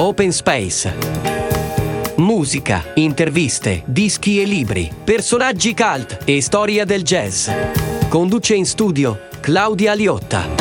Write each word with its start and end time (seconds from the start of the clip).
Open 0.00 0.32
Space. 0.32 0.94
Musica, 2.16 2.82
interviste, 2.94 3.82
dischi 3.84 4.40
e 4.40 4.46
libri, 4.46 4.90
personaggi 5.04 5.74
cult 5.74 6.20
e 6.24 6.40
storia 6.40 6.86
del 6.86 7.02
jazz. 7.02 7.50
Conduce 8.08 8.54
in 8.54 8.64
studio 8.64 9.28
Claudia 9.40 9.92
Liotta. 9.92 10.59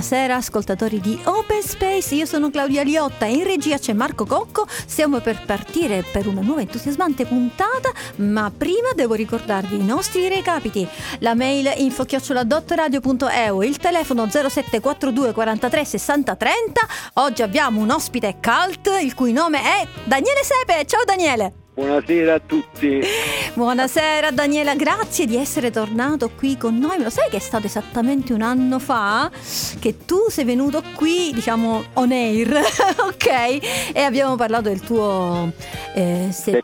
Buonasera 0.00 0.34
ascoltatori 0.34 0.98
di 0.98 1.20
Open 1.24 1.60
Space, 1.60 2.14
io 2.14 2.24
sono 2.24 2.48
Claudia 2.48 2.82
Liotta 2.82 3.26
in 3.26 3.44
regia 3.44 3.76
c'è 3.76 3.92
Marco 3.92 4.24
Cocco, 4.24 4.66
stiamo 4.86 5.20
per 5.20 5.44
partire 5.44 6.02
per 6.10 6.26
una 6.26 6.40
nuova 6.40 6.62
entusiasmante 6.62 7.26
puntata, 7.26 7.90
ma 8.16 8.50
prima 8.50 8.92
devo 8.96 9.12
ricordarvi 9.12 9.76
i 9.76 9.84
nostri 9.84 10.26
recapiti, 10.28 10.88
la 11.18 11.34
mail 11.34 11.70
info-radio.eu, 11.76 13.60
il 13.60 13.76
telefono 13.76 14.26
0742 14.26 15.34
43 15.34 15.84
60 15.84 16.34
30, 16.34 16.80
oggi 17.14 17.42
abbiamo 17.42 17.82
un 17.82 17.90
ospite 17.90 18.38
cult 18.40 18.90
il 19.02 19.14
cui 19.14 19.32
nome 19.32 19.60
è 19.60 19.86
Daniele 20.04 20.40
Sepe, 20.42 20.86
ciao 20.86 21.04
Daniele! 21.04 21.59
Buonasera 21.72 22.34
a 22.34 22.40
tutti. 22.40 23.00
Buonasera 23.54 24.32
Daniela, 24.32 24.74
grazie 24.74 25.24
di 25.24 25.36
essere 25.36 25.70
tornato 25.70 26.28
qui 26.30 26.56
con 26.56 26.76
noi. 26.76 27.00
Lo 27.00 27.10
sai 27.10 27.30
che 27.30 27.36
è 27.36 27.40
stato 27.40 27.66
esattamente 27.66 28.32
un 28.32 28.42
anno 28.42 28.80
fa 28.80 29.30
che 29.78 30.04
tu 30.04 30.24
sei 30.28 30.44
venuto 30.44 30.82
qui, 30.96 31.30
diciamo, 31.32 31.84
on 31.94 32.10
air, 32.10 32.56
ok? 33.06 33.92
E 33.92 34.00
abbiamo 34.00 34.34
parlato 34.34 34.68
del 34.68 34.80
tuo 34.80 35.52
eh, 35.94 36.28
Sepe... 36.32 36.60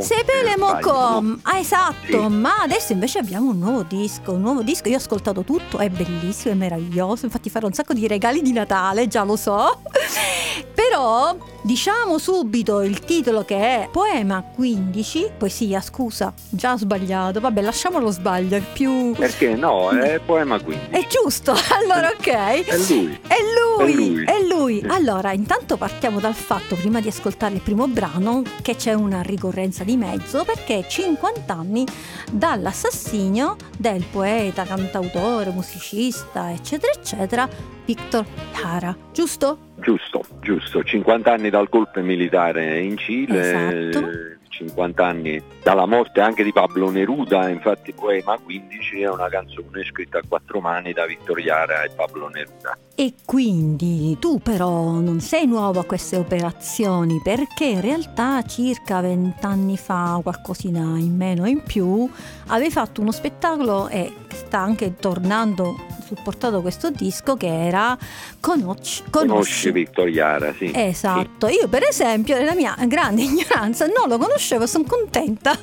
Sepele 0.00 0.56
Mocom. 0.56 1.38
Ah, 1.42 1.58
esatto, 1.58 2.28
sì. 2.28 2.34
ma 2.34 2.56
adesso 2.62 2.92
invece 2.92 3.20
abbiamo 3.20 3.50
un 3.50 3.58
nuovo 3.58 3.84
disco, 3.84 4.32
un 4.32 4.40
nuovo 4.40 4.62
disco. 4.62 4.88
Io 4.88 4.96
ho 4.96 4.98
ascoltato 4.98 5.42
tutto, 5.42 5.78
è 5.78 5.88
bellissimo, 5.88 6.52
è 6.52 6.56
meraviglioso. 6.56 7.26
Infatti 7.26 7.48
farò 7.48 7.68
un 7.68 7.74
sacco 7.74 7.92
di 7.92 8.08
regali 8.08 8.42
di 8.42 8.52
Natale, 8.52 9.06
già 9.06 9.22
lo 9.22 9.36
so. 9.36 9.82
Però 10.74 11.36
diciamo 11.62 12.18
subito 12.18 12.80
il 12.82 13.00
titolo 13.00 13.44
che 13.44 13.56
è 13.56 13.88
Poema 13.90 14.31
15, 14.40 15.32
poesia, 15.36 15.80
scusa, 15.80 16.32
già 16.48 16.72
ho 16.72 16.78
sbagliato. 16.78 17.40
Vabbè, 17.40 17.60
lasciamo 17.60 17.98
lo 17.98 18.10
sbaglio, 18.10 18.56
è 18.56 18.62
più 18.72 19.12
Perché 19.12 19.54
no, 19.54 19.90
è 19.90 20.20
Poema 20.24 20.58
15. 20.60 20.90
È 20.90 21.06
giusto. 21.06 21.54
Allora, 21.82 22.08
ok. 22.10 22.26
È 22.28 22.76
lui. 22.76 23.18
È 23.26 23.36
lui. 23.56 23.84
È 23.84 23.94
lui. 23.94 24.24
È 24.24 24.42
lui. 24.46 24.84
Allora, 24.86 25.32
intanto 25.32 25.76
partiamo 25.76 26.20
dal 26.20 26.34
fatto 26.34 26.76
prima 26.76 27.00
di 27.00 27.08
ascoltare 27.08 27.54
il 27.54 27.60
primo 27.60 27.88
brano 27.88 28.42
che 28.62 28.76
c'è 28.76 28.92
una 28.92 29.20
ricorrenza 29.20 29.82
di 29.84 29.96
mezzo 29.96 30.44
perché 30.44 30.84
50 30.86 31.52
anni 31.52 31.86
dall'assassinio 32.30 33.56
del 33.76 34.04
poeta, 34.10 34.64
cantautore, 34.64 35.50
musicista, 35.50 36.52
eccetera, 36.52 36.92
eccetera, 36.92 37.48
Victor 37.84 38.24
Jara, 38.54 38.96
giusto? 39.12 39.70
Giusto, 39.82 40.24
giusto. 40.40 40.82
50 40.82 41.32
anni 41.32 41.50
dal 41.50 41.68
colpo 41.68 42.00
militare 42.00 42.80
in 42.80 42.96
Cile. 42.96 43.90
Esatto 43.90 44.40
50 44.52 45.04
anni 45.04 45.42
dalla 45.62 45.86
morte 45.86 46.20
anche 46.20 46.44
di 46.44 46.52
Pablo 46.52 46.90
Neruda, 46.90 47.48
infatti 47.48 47.92
Poema 47.92 48.38
15 48.38 49.00
è 49.00 49.08
una 49.08 49.28
canzone 49.28 49.82
scritta 49.84 50.18
a 50.18 50.22
quattro 50.26 50.60
mani 50.60 50.92
da 50.92 51.06
Vittor 51.06 51.40
Iara 51.40 51.82
e 51.82 51.90
Pablo 51.90 52.28
Neruda. 52.28 52.76
E 52.94 53.14
quindi 53.24 54.16
tu 54.18 54.38
però 54.38 54.90
non 55.00 55.20
sei 55.20 55.46
nuovo 55.46 55.80
a 55.80 55.84
queste 55.84 56.16
operazioni 56.16 57.20
perché 57.22 57.64
in 57.64 57.80
realtà 57.80 58.42
circa 58.42 59.00
vent'anni 59.00 59.78
fa, 59.78 60.20
qualcosina 60.22 60.98
in 60.98 61.16
meno 61.16 61.42
o 61.42 61.46
in 61.46 61.62
più, 61.62 62.08
avevi 62.48 62.70
fatto 62.70 63.00
uno 63.00 63.12
spettacolo 63.12 63.88
e 63.88 64.12
sta 64.28 64.58
anche 64.58 64.94
tornando 64.96 65.74
supportato 66.14 66.60
questo 66.60 66.90
disco 66.90 67.36
che 67.36 67.46
era 67.46 67.96
Conosci, 68.38 69.04
conosci. 69.08 69.28
conosci 69.28 69.70
Victor 69.70 70.08
Iara, 70.08 70.52
sì. 70.52 70.70
Esatto, 70.74 71.46
sì. 71.46 71.54
io 71.54 71.68
per 71.68 71.84
esempio 71.84 72.36
nella 72.36 72.54
mia 72.54 72.76
grande 72.86 73.22
ignoranza 73.22 73.86
non 73.86 74.08
lo 74.08 74.18
conoscevo, 74.18 74.41
sono 74.42 74.84
contenta. 74.86 75.56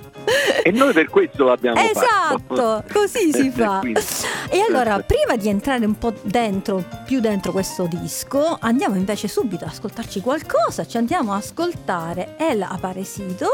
E 0.63 0.71
noi 0.71 0.93
per 0.93 1.09
questo 1.09 1.45
l'abbiamo 1.45 1.79
esatto, 1.79 2.37
fatto. 2.37 2.53
Esatto, 2.53 2.83
così 2.93 3.31
si 3.31 3.49
fa. 3.51 3.81
E 4.49 4.59
allora, 4.67 4.99
prima 4.99 5.35
di 5.35 5.49
entrare 5.49 5.85
un 5.85 5.97
po' 5.97 6.13
dentro, 6.21 6.83
più 7.05 7.19
dentro 7.19 7.51
questo 7.51 7.87
disco, 7.87 8.57
andiamo 8.59 8.95
invece 8.95 9.27
subito 9.27 9.65
ad 9.65 9.71
ascoltarci 9.71 10.21
qualcosa. 10.21 10.85
Ci 10.85 10.97
andiamo 10.97 11.33
ad 11.33 11.39
ascoltare 11.39 12.35
El 12.37 12.61
Aparecido, 12.61 13.49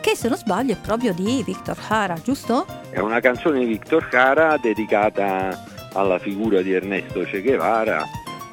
che 0.00 0.16
se 0.16 0.28
non 0.28 0.36
sbaglio 0.36 0.72
è 0.72 0.76
proprio 0.76 1.12
di 1.12 1.42
Victor 1.44 1.76
Jara, 1.76 2.14
giusto? 2.22 2.66
È 2.90 2.98
una 2.98 3.20
canzone 3.20 3.60
di 3.60 3.66
Victor 3.66 4.08
Jara 4.08 4.56
dedicata 4.56 5.64
alla 5.92 6.18
figura 6.18 6.62
di 6.62 6.72
Ernesto 6.72 7.22
Che 7.22 7.40
Guevara. 7.40 8.04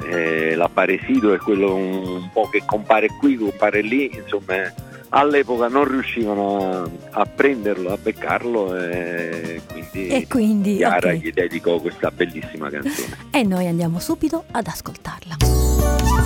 Eh, 0.04 0.56
l'apparecido 0.56 1.34
è 1.34 1.38
quello 1.38 1.74
un, 1.74 2.30
po' 2.32 2.48
che 2.50 2.62
compare 2.66 3.08
qui, 3.20 3.36
compare 3.36 3.82
lì, 3.82 4.12
insomma 4.14 4.72
all'epoca 5.10 5.68
non 5.68 5.88
riuscivano 5.88 6.58
a, 6.58 6.90
a 7.12 7.26
prenderlo, 7.26 7.92
a 7.92 7.98
beccarlo 7.98 8.78
e 8.78 9.62
quindi, 9.68 10.08
e 10.08 10.28
quindi 10.28 10.76
Chiara 10.78 10.98
okay. 10.98 11.20
gli 11.20 11.32
dedico 11.32 11.80
questa 11.80 12.12
bellissima 12.12 12.70
canzone. 12.70 13.18
E 13.32 13.44
noi 13.44 13.68
andiamo 13.68 14.00
subito 14.00 14.44
ad 14.52 14.68
ascoltarla. 14.68 16.17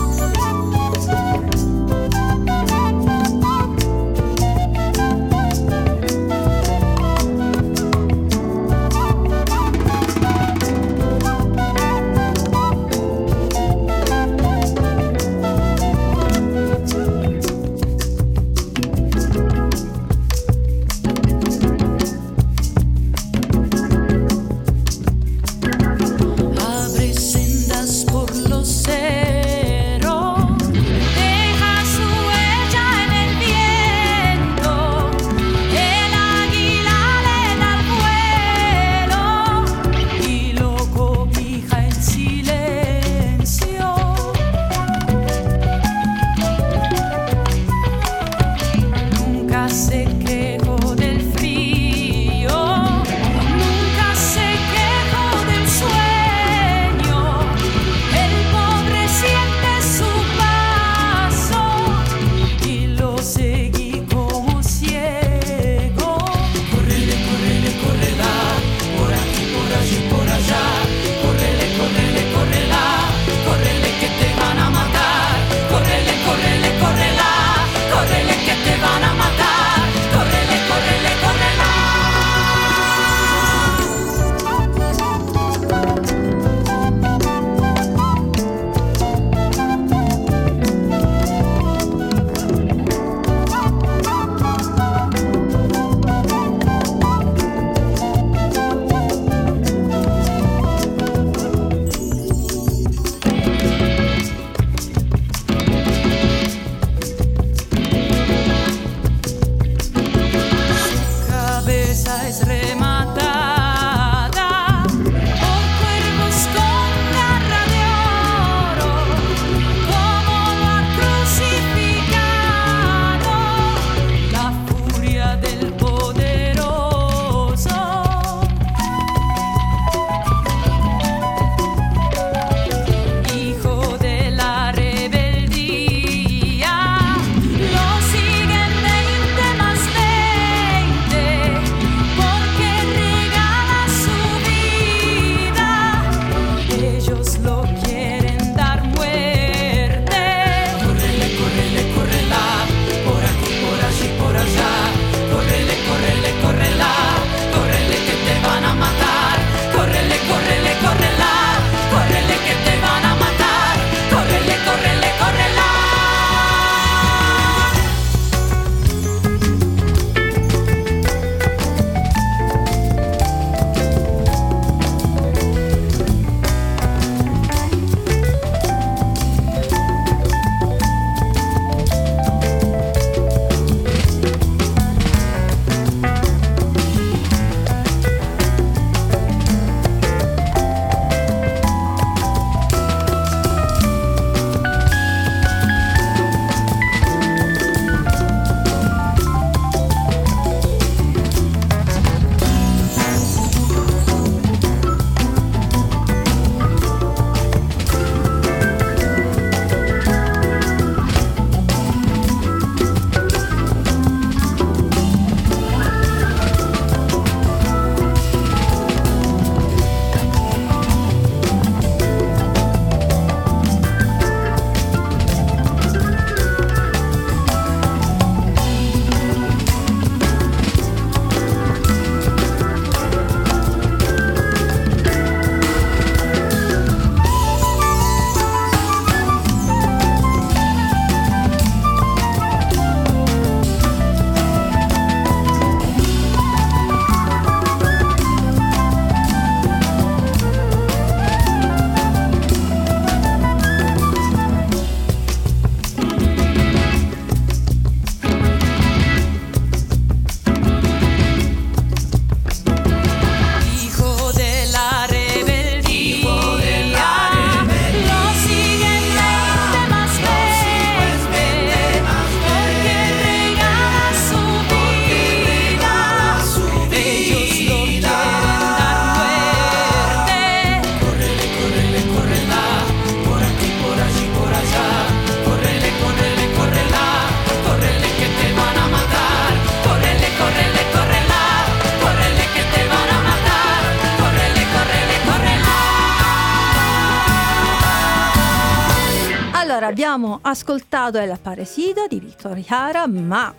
Abbiamo 300.12 300.40
ascoltato 300.42 301.20
El 301.20 301.40
Parecido 301.42 302.06
di 302.06 302.20
Victor 302.20 302.58
Jara, 302.58 303.08
ma 303.08 303.54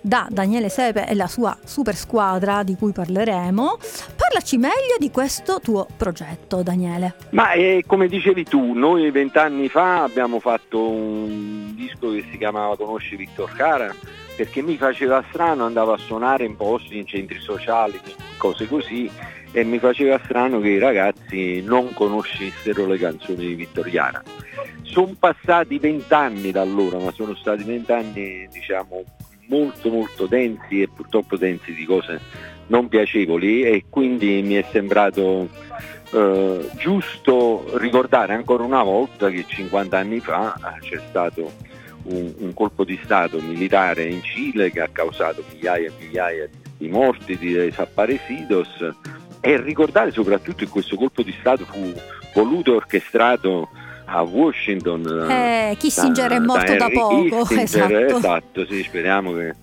da 0.00 0.26
Daniele 0.30 0.70
Sepe 0.70 1.06
e 1.06 1.14
la 1.14 1.26
sua 1.26 1.54
super 1.62 1.94
squadra 1.94 2.62
di 2.62 2.76
cui 2.76 2.92
parleremo, 2.92 3.78
parlaci 4.16 4.56
meglio 4.56 4.96
di 4.98 5.10
questo 5.10 5.60
tuo 5.60 5.86
progetto, 5.98 6.62
Daniele. 6.62 7.14
Ma 7.30 7.52
eh, 7.52 7.84
come 7.86 8.08
dicevi 8.08 8.44
tu, 8.44 8.72
noi 8.72 9.10
vent'anni 9.10 9.68
fa 9.68 10.02
abbiamo 10.02 10.40
fatto 10.40 10.80
un 10.80 11.74
disco 11.74 12.10
che 12.12 12.24
si 12.30 12.38
chiamava 12.38 12.74
Conosci 12.74 13.14
Victor 13.14 13.52
Jara 13.54 13.94
perché 14.34 14.62
mi 14.62 14.78
faceva 14.78 15.22
strano, 15.28 15.66
andavo 15.66 15.92
a 15.92 15.98
suonare 15.98 16.46
in 16.46 16.56
posti, 16.56 16.96
in 16.96 17.06
centri 17.06 17.38
sociali, 17.38 18.00
cose 18.38 18.66
così, 18.66 19.10
e 19.52 19.62
mi 19.62 19.78
faceva 19.78 20.18
strano 20.24 20.58
che 20.60 20.68
i 20.68 20.78
ragazzi 20.78 21.60
non 21.60 21.92
conoscessero 21.92 22.86
le 22.86 22.96
canzoni 22.96 23.46
di 23.46 23.54
Vittoriana. 23.54 24.22
Sono 24.98 25.14
passati 25.16 25.78
vent'anni 25.78 26.50
da 26.50 26.60
allora, 26.60 26.98
ma 26.98 27.12
sono 27.12 27.36
stati 27.36 27.62
vent'anni 27.62 28.48
diciamo 28.50 29.04
molto 29.46 29.90
molto 29.90 30.26
densi 30.26 30.82
e 30.82 30.88
purtroppo 30.88 31.36
densi 31.36 31.72
di 31.72 31.84
cose 31.84 32.20
non 32.66 32.88
piacevoli 32.88 33.62
e 33.62 33.84
quindi 33.88 34.42
mi 34.42 34.54
è 34.54 34.64
sembrato 34.72 35.48
eh, 36.10 36.68
giusto 36.78 37.78
ricordare 37.78 38.34
ancora 38.34 38.64
una 38.64 38.82
volta 38.82 39.30
che 39.30 39.44
50 39.46 39.96
anni 39.96 40.18
fa 40.18 40.58
c'è 40.80 41.00
stato 41.08 41.52
un, 42.02 42.34
un, 42.36 42.52
colpo 42.52 42.82
di 42.82 42.98
Stato 43.00 43.40
militare 43.40 44.02
in 44.02 44.20
Cile 44.24 44.72
che 44.72 44.80
ha 44.80 44.88
causato 44.90 45.44
migliaia 45.52 45.86
e 45.86 45.92
migliaia 45.96 46.48
di 46.76 46.88
morti, 46.88 47.38
di 47.38 47.52
desaparecidos 47.52 48.94
e 49.42 49.62
ricordare 49.62 50.10
soprattutto 50.10 50.64
che 50.64 50.70
questo 50.70 50.96
colpo 50.96 51.22
di 51.22 51.34
Stato 51.38 51.64
fu 51.66 51.92
voluto 52.34 52.72
e 52.72 52.76
orchestrato 52.76 53.68
a 54.08 54.22
Washington. 54.22 55.28
Eh, 55.30 55.76
Kissinger 55.78 56.28
da, 56.28 56.34
è 56.34 56.38
morto 56.38 56.72
da, 56.72 56.78
da 56.78 56.88
poco. 56.90 57.44
Kissinger, 57.44 57.92
esatto. 58.04 58.16
esatto, 58.16 58.66
sì, 58.66 58.82
speriamo 58.82 59.32
che 59.34 59.54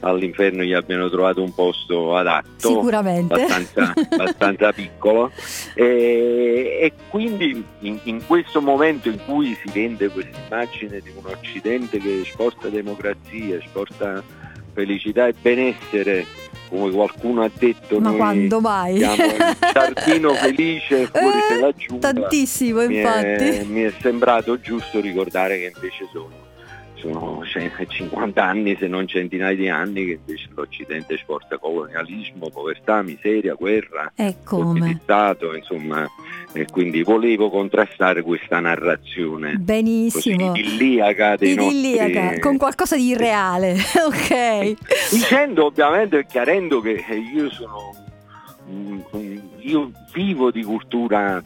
all'inferno 0.00 0.62
gli 0.62 0.74
abbiano 0.74 1.08
trovato 1.08 1.42
un 1.42 1.54
posto 1.54 2.14
adatto, 2.16 2.68
Sicuramente. 2.68 3.32
abbastanza, 3.34 3.94
abbastanza 4.10 4.72
piccolo. 4.72 5.32
E, 5.74 6.78
e 6.82 6.92
quindi 7.08 7.64
in, 7.80 7.98
in, 8.02 8.26
questo 8.26 8.60
momento 8.60 9.08
in 9.08 9.18
cui 9.24 9.56
si 9.64 9.70
vende 9.72 10.08
questa 10.08 10.38
immagine 10.46 11.00
di 11.00 11.10
un 11.14 11.24
Occidente 11.24 11.98
che 11.98 12.20
esporta 12.20 12.68
democrazia, 12.68 13.56
esporta 13.56 14.22
felicità 14.74 15.26
e 15.28 15.34
benessere, 15.40 16.26
come 16.68 16.90
qualcuno 16.90 17.42
ha 17.42 17.50
detto, 17.52 17.98
ma 18.00 18.08
noi 18.08 18.16
quando 18.16 18.60
mai? 18.60 18.98
giardino 18.98 20.34
felice 20.34 21.06
fuori 21.06 21.38
eh, 21.38 21.54
della 21.54 21.72
giungla. 21.72 22.12
Tantissimo, 22.12 22.82
infatti. 22.82 23.44
Mi 23.44 23.50
è, 23.50 23.64
mi 23.64 23.82
è 23.82 23.92
sembrato 24.00 24.58
giusto 24.60 25.00
ricordare 25.00 25.58
che 25.58 25.72
invece 25.74 26.08
sono 26.12 26.44
sono 27.04 27.42
50 27.44 28.42
anni 28.42 28.76
se 28.78 28.86
non 28.86 29.06
centinaia 29.06 29.54
di 29.54 29.68
anni 29.68 30.06
che 30.06 30.12
invece 30.12 30.48
l'Occidente 30.54 31.14
esporta 31.14 31.58
colonialismo, 31.58 32.48
povertà, 32.48 33.02
miseria, 33.02 33.52
guerra, 33.54 34.12
e 34.16 34.36
come? 34.42 34.98
Stato, 35.02 35.54
insomma, 35.54 36.08
e 36.54 36.66
quindi 36.70 37.02
volevo 37.02 37.50
contrastare 37.50 38.22
questa 38.22 38.60
narrazione 38.60 39.56
benissimo 39.56 40.54
idilliaca 40.54 41.36
dei 41.36 41.52
idilliaca, 41.52 42.22
nostri... 42.22 42.40
con 42.40 42.56
qualcosa 42.56 42.96
di 42.96 43.08
irreale 43.08 43.74
ok 44.06 44.74
dicendo 45.10 45.66
ovviamente 45.66 46.24
chiarendo 46.26 46.80
che 46.80 47.04
io 47.34 47.50
sono 47.50 47.92
io 49.60 49.90
vivo 50.12 50.50
di 50.50 50.62
cultura 50.62 51.42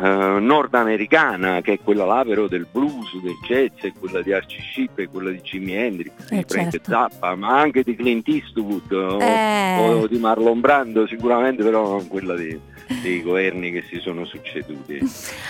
uh, 0.00 0.38
nordamericana 0.38 1.60
che 1.60 1.74
è 1.74 1.78
quella 1.82 2.04
là 2.04 2.24
però 2.24 2.46
del 2.46 2.66
blues, 2.70 3.20
del 3.22 3.36
jazz, 3.46 3.84
è 3.84 3.92
quella 3.98 4.22
di 4.22 4.32
Archie 4.32 4.60
Sheep, 4.60 5.00
è 5.00 5.08
quella 5.08 5.30
di 5.30 5.40
Jimi 5.40 5.74
Hendrix, 5.74 6.12
eh, 6.30 6.36
di 6.38 6.44
Frank 6.46 6.70
certo. 6.70 6.90
Zappa, 6.90 7.34
ma 7.34 7.58
anche 7.60 7.82
di 7.82 7.94
Clint 7.94 8.28
Eastwood 8.28 8.90
eh. 9.20 9.78
o, 9.78 10.00
o, 10.00 10.06
di 10.06 10.18
Marlon 10.18 10.60
Brando 10.60 11.06
sicuramente 11.06 11.62
però 11.62 11.88
non 11.88 12.08
quella 12.08 12.34
di, 12.34 12.58
dei 13.02 13.22
governi 13.22 13.70
che 13.70 13.84
si 13.88 13.98
sono 14.00 14.24
succeduti 14.24 15.00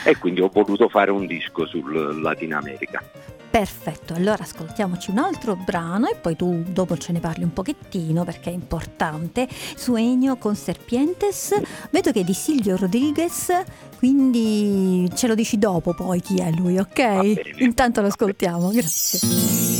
e 0.04 0.16
quindi 0.18 0.40
ho 0.40 0.48
voluto 0.48 0.88
fare 0.88 1.10
un 1.10 1.26
disco 1.26 1.66
sul 1.66 2.20
Latin 2.20 2.54
America. 2.54 3.02
Perfetto, 3.48 4.12
allora 4.12 4.42
ascoltiamoci 4.42 5.10
un 5.10 5.16
altro 5.16 5.56
brano 5.56 6.08
e 6.08 6.14
poi 6.14 6.36
tu 6.36 6.62
dopo 6.66 6.98
ce 6.98 7.12
ne 7.12 7.20
parli 7.20 7.42
un 7.42 7.54
pochettino 7.54 8.22
perché 8.22 8.50
è 8.50 8.52
importante. 8.52 9.48
Sueño 9.48 10.36
con 10.36 10.54
Serpientes, 10.54 11.54
vedo 11.90 12.12
che 12.12 12.20
è 12.20 12.24
di 12.24 12.34
Silvio 12.34 12.76
Rodriguez, 12.76 13.50
quindi 13.96 15.10
ce 15.14 15.26
lo 15.26 15.34
dici 15.34 15.58
dopo 15.58 15.94
poi 15.94 16.20
chi 16.20 16.36
è 16.36 16.50
lui, 16.50 16.76
ok? 16.76 17.60
Intanto 17.60 18.02
lo 18.02 18.08
ascoltiamo, 18.08 18.68
grazie. 18.68 19.75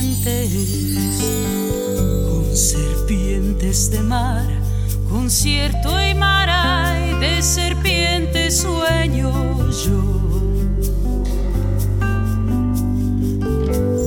Serpientes, 0.00 1.22
con 2.24 2.56
serpientes 2.56 3.90
de 3.90 4.02
mar, 4.02 4.46
concierto 5.08 6.02
y 6.02 6.14
mar 6.14 6.48
de 7.20 7.42
serpientes 7.42 8.60
sueño 8.60 9.30
yo. 9.84 10.02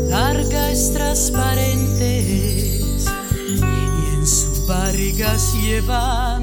Largas 0.10 0.91
transparentes 0.94 3.06
y 3.48 3.62
en 4.13 4.27
su 4.27 4.65
barrigas 4.67 5.53
llevan 5.62 6.37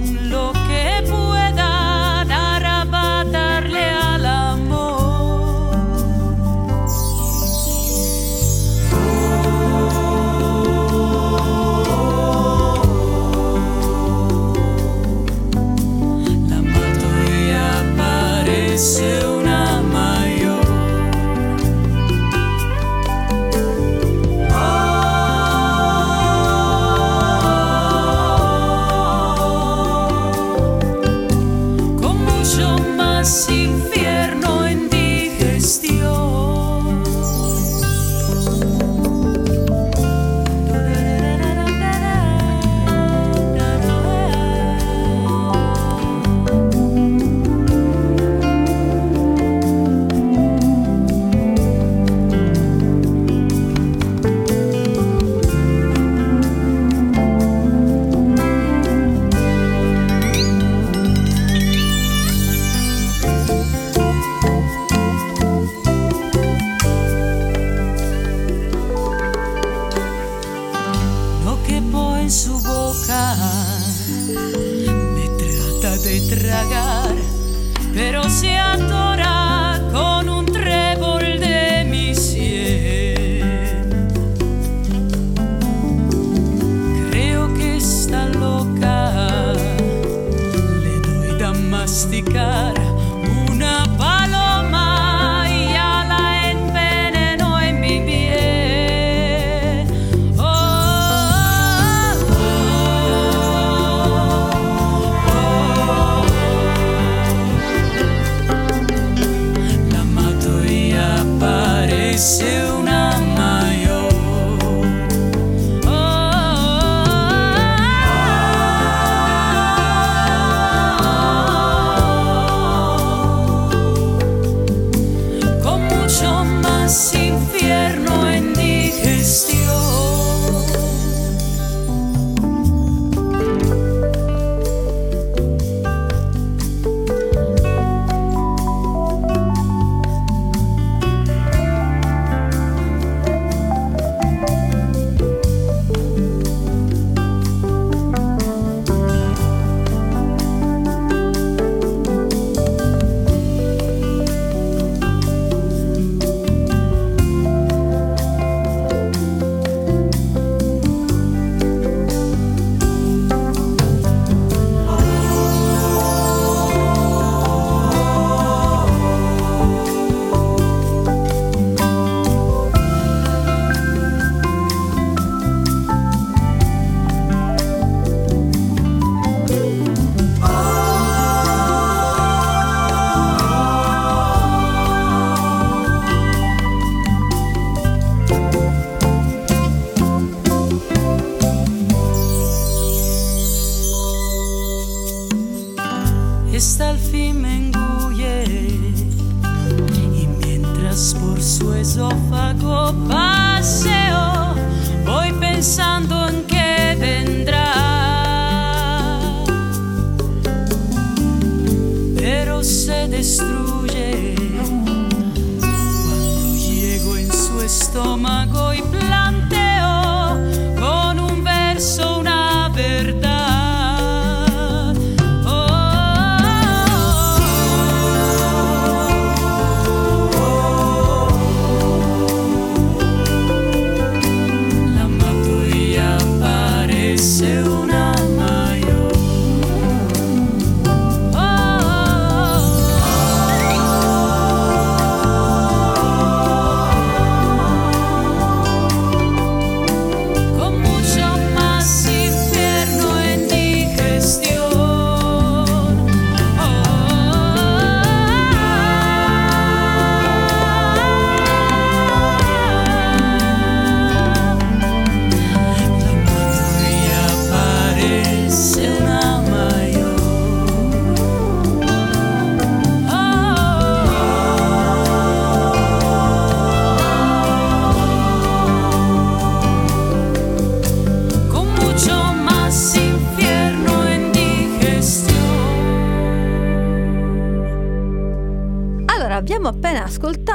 pero 77.94 78.28
se 78.28 78.53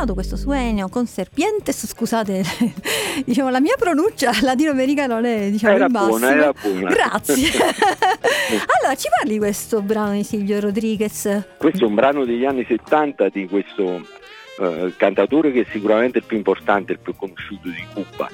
ascoltato 0.10 0.13
questo 0.13 0.38
suono 0.38 0.89
con 0.89 1.06
Serpientes, 1.06 1.88
scusate, 1.88 2.44
diciamo 3.25 3.50
la 3.50 3.60
mia 3.60 3.75
pronuncia 3.78 4.32
latinoamericana 4.42 5.16
non 5.16 5.25
è 5.25 5.50
diciamo 5.50 5.75
Era 5.75 5.86
il 5.86 5.92
massimo. 5.92 6.18
buona, 6.18 6.32
era 6.32 6.54
buona. 6.54 6.89
Grazie. 6.89 7.50
allora, 8.82 8.96
ci 8.96 9.08
parli 9.16 9.34
di 9.34 9.38
questo 9.38 9.82
brano 9.82 10.13
di 10.13 10.24
Silvio 10.24 10.60
Rodriguez? 10.60 11.44
Questo 11.58 11.86
è 11.86 11.88
un 11.88 11.96
brano 11.96 12.25
degli 12.25 12.46
anni 12.46 12.66
70 12.68 13.30
di 13.30 13.48
questo 13.48 14.06
eh, 14.60 14.94
cantatore 14.98 15.51
che 15.51 15.62
è 15.62 15.66
sicuramente 15.70 16.20
il 16.20 16.24
più 16.25 16.38
importante, 16.38 16.94
il 16.94 17.00
più 17.00 17.16
conosciuto 17.16 17.70
di 17.70 17.86
Cuba. 17.94 18.30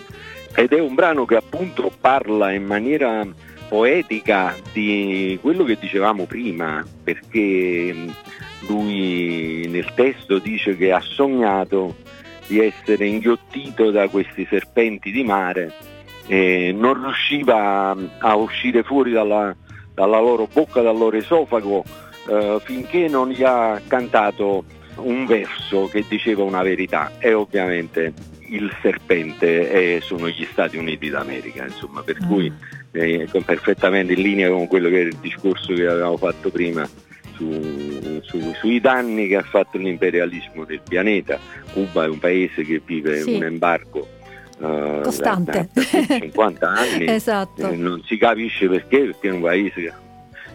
Ed 0.55 0.71
è 0.71 0.79
un 0.79 0.95
brano 0.95 1.25
che 1.25 1.35
appunto 1.35 1.91
parla 1.99 2.51
in 2.51 2.63
maniera 2.63 3.27
poetica 3.67 4.55
di 4.71 5.37
quello 5.41 5.63
che 5.63 5.77
dicevamo 5.79 6.25
prima, 6.25 6.85
perché 7.03 7.93
lui 8.67 9.67
nel 9.69 9.91
testo 9.93 10.39
dice 10.39 10.75
che 10.77 10.91
ha 10.91 10.99
sognato 11.01 11.95
di 12.47 12.59
essere 12.59 13.05
inghiottito 13.07 13.91
da 13.91 14.07
questi 14.07 14.45
serpenti 14.49 15.11
di 15.11 15.23
mare 15.23 15.73
e 16.27 16.73
non 16.75 17.01
riusciva 17.01 17.93
mh, 17.93 18.09
a 18.19 18.35
uscire 18.35 18.83
fuori 18.83 19.11
dalla, 19.11 19.55
dalla 19.93 20.19
loro 20.19 20.47
bocca, 20.51 20.81
dal 20.81 20.97
loro 20.97 21.17
esofago, 21.17 21.83
eh, 22.29 22.57
finché 22.63 23.07
non 23.07 23.29
gli 23.29 23.43
ha 23.43 23.79
cantato 23.87 24.63
un 24.97 25.25
verso 25.25 25.87
che 25.87 26.05
diceva 26.07 26.43
una 26.43 26.61
verità 26.63 27.11
e 27.19 27.33
ovviamente 27.33 28.13
il 28.49 28.71
serpente 28.81 29.69
è- 29.97 29.99
sono 30.01 30.27
gli 30.29 30.47
Stati 30.51 30.77
Uniti 30.77 31.09
d'America, 31.09 31.63
insomma, 31.65 32.01
per 32.01 32.17
Ah. 32.21 32.25
cui 32.27 32.51
eh, 32.91 33.27
è 33.29 33.41
perfettamente 33.43 34.13
in 34.13 34.21
linea 34.21 34.49
con 34.49 34.67
quello 34.67 34.87
che 34.89 34.99
era 34.99 35.09
il 35.09 35.17
discorso 35.19 35.73
che 35.73 35.85
avevamo 35.87 36.15
fatto 36.17 36.49
prima 36.49 36.87
su- 37.35 38.19
su- 38.23 38.53
sui 38.59 38.79
danni 38.79 39.27
che 39.27 39.35
ha 39.37 39.41
fatto 39.43 39.77
l'imperialismo 39.77 40.63
del 40.65 40.81
pianeta. 40.87 41.37
Cuba 41.73 42.05
è 42.05 42.07
un 42.07 42.19
paese 42.19 42.63
che 42.63 42.81
vive 42.85 43.21
Sì. 43.21 43.33
un 43.35 43.43
embargo 43.43 44.07
eh, 44.61 44.99
Costante. 45.03 45.69
da, 45.73 45.81
da 46.07 46.19
50 46.19 46.67
anni 46.69 47.05
Esatto. 47.07 47.67
eh, 47.69 47.75
non 47.75 48.01
si 48.05 48.17
capisce 48.17 48.67
perché, 48.69 48.99
perché 48.99 49.27
è 49.27 49.31
un 49.31 49.41
paese 49.41 49.81
che 49.81 49.93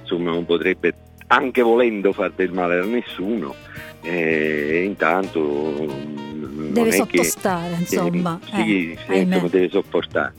insomma, 0.00 0.30
non 0.30 0.46
potrebbe, 0.46 0.94
anche 1.28 1.60
volendo, 1.62 2.12
far 2.12 2.32
del 2.34 2.50
male 2.52 2.78
a 2.78 2.84
nessuno, 2.84 3.54
e 4.02 4.82
intanto 4.84 5.40
mm, 5.40 5.88
non 6.54 6.72
Deve 6.72 6.88
è 6.88 6.90
che- 6.92 6.96
sottostare, 6.96 7.74
insomma. 7.78 8.40
sì, 8.42 8.92
eh, 8.92 8.96
sì, 9.04 9.10
ahimè. 9.12 9.34
insomma, 9.34 9.48
deve 9.48 9.68
sopportare. 9.68 10.32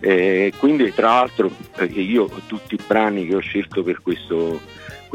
Eh, 0.00 0.52
quindi 0.58 0.92
tra 0.92 1.08
l'altro 1.08 1.50
perché 1.74 2.00
io 2.00 2.28
tutti 2.46 2.74
i 2.74 2.78
brani 2.86 3.26
che 3.26 3.34
ho 3.36 3.40
scelto 3.40 3.82
per 3.82 4.02
questo, 4.02 4.60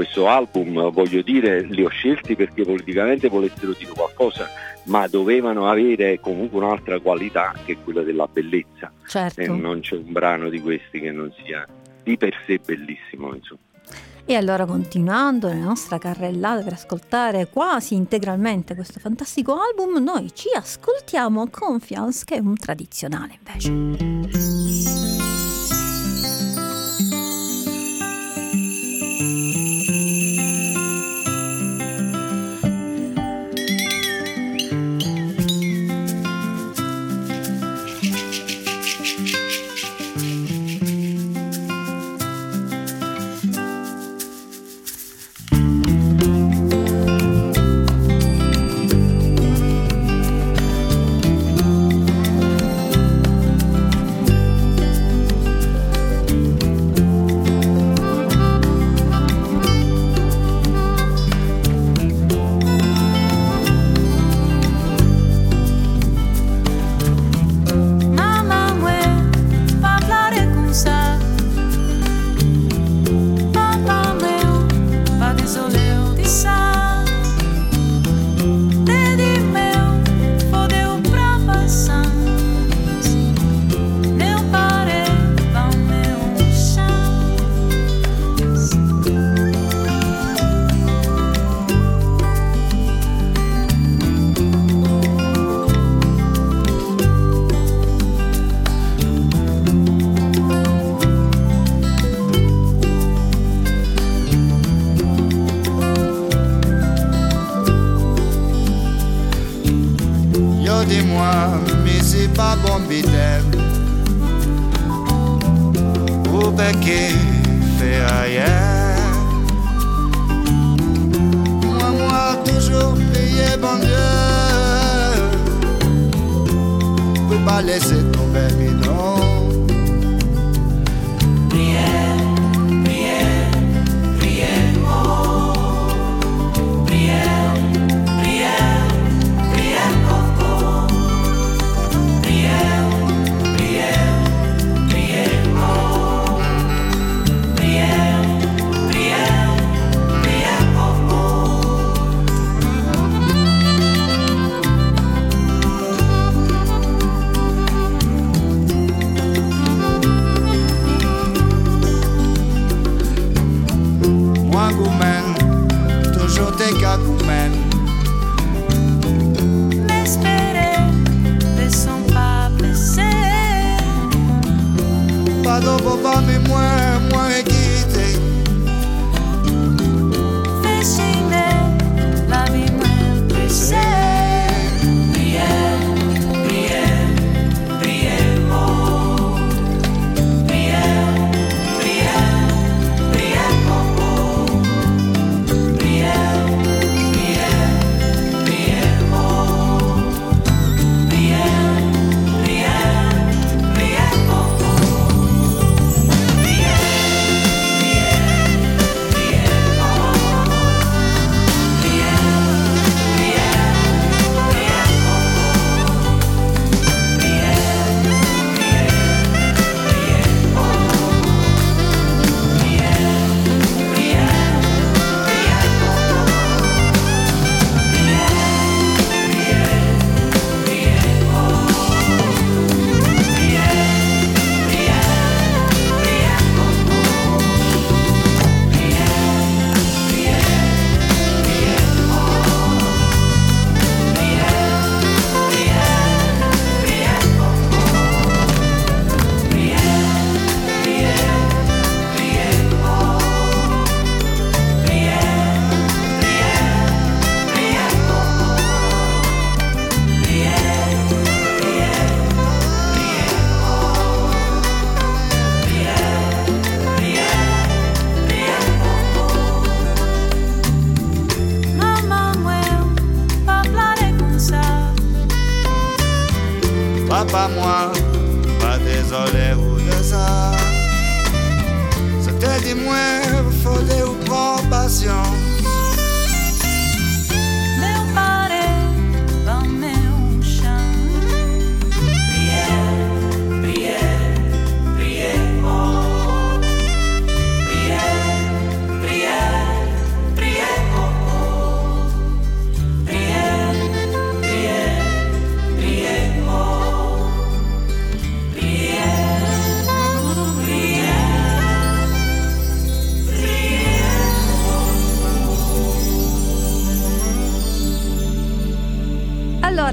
questo 0.02 0.28
album 0.28 0.90
voglio 0.90 1.22
dire 1.22 1.62
li 1.62 1.84
ho 1.84 1.90
scelti 1.90 2.36
perché 2.36 2.64
politicamente 2.64 3.30
volessero 3.30 3.74
dire 3.78 3.92
qualcosa 3.92 4.48
ma 4.86 5.08
dovevano 5.08 5.70
avere 5.70 6.20
comunque 6.20 6.58
un'altra 6.58 7.00
qualità 7.00 7.54
che 7.64 7.74
è 7.74 7.78
quella 7.84 8.02
della 8.02 8.28
bellezza 8.28 8.92
Certo. 9.08 9.40
e 9.40 9.48
non 9.48 9.82
c'è 9.82 9.98
un 9.98 10.12
brano 10.12 10.50
di 10.50 10.60
questi 10.60 11.00
che 11.00 11.12
non 11.12 11.32
sia 11.44 11.68
di 12.02 12.18
per 12.18 12.36
sé 12.48 12.60
bellissimo 12.66 13.36
insomma. 13.36 13.60
E 14.26 14.36
allora 14.36 14.66
continuando 14.66 15.50
nella 15.50 15.66
nostra 15.66 16.00
carrellata 16.00 16.64
per 16.64 16.74
ascoltare 16.74 17.48
quasi 17.48 17.94
integralmente 17.94 18.74
questo 18.74 19.00
fantastico 19.00 19.56
album, 19.60 20.02
noi 20.02 20.32
ci 20.34 20.48
ascoltiamo 20.56 21.48
Confiance 21.50 22.24
che 22.26 22.36
è 22.36 22.40
un 22.40 22.56
tradizionale 22.56 23.38
invece. 23.38 24.61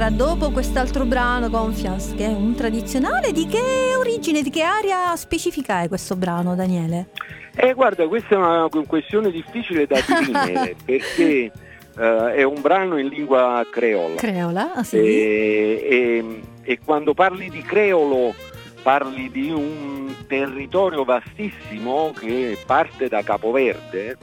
Allora, 0.09 0.11
dopo 0.11 0.51
quest'altro 0.51 1.05
brano, 1.05 1.51
Confiance, 1.51 2.15
che 2.15 2.25
è 2.25 2.29
un 2.29 2.55
tradizionale, 2.55 3.31
di 3.31 3.47
che 3.47 3.95
origine, 3.95 4.41
di 4.41 4.49
che 4.49 4.63
area 4.63 5.15
specifica 5.17 5.83
è 5.83 5.89
questo 5.89 6.17
brano, 6.17 6.55
Daniele? 6.55 7.09
Eh, 7.55 7.75
guarda, 7.75 8.07
questa 8.09 8.35
è 8.35 8.39
una 8.39 8.69
questione 8.87 9.31
difficile 9.31 9.87
da 9.87 9.97
definire 9.97 10.77
perché 10.83 11.53
eh, 11.99 12.35
è 12.35 12.43
un 12.43 12.61
brano 12.63 12.97
in 12.97 13.09
lingua 13.09 13.67
creola. 13.71 14.15
Creola? 14.15 14.73
Ah, 14.73 14.83
sì. 14.83 14.97
e, 14.97 15.87
e- 15.91 16.41
e 16.63 16.79
quando 16.83 17.13
parli 17.13 17.51
di 17.51 17.61
creolo 17.63 18.35
parli 18.83 19.31
di 19.31 19.51
un 19.51 20.15
territorio 20.27 21.05
vastissimo 21.05 22.13
che 22.19 22.57
parte 22.65 23.09
da 23.09 23.23
Capoverde 23.23 24.17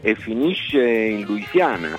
e 0.00 0.14
finisce 0.14 0.82
in 0.82 1.24
Louisiana, 1.24 1.96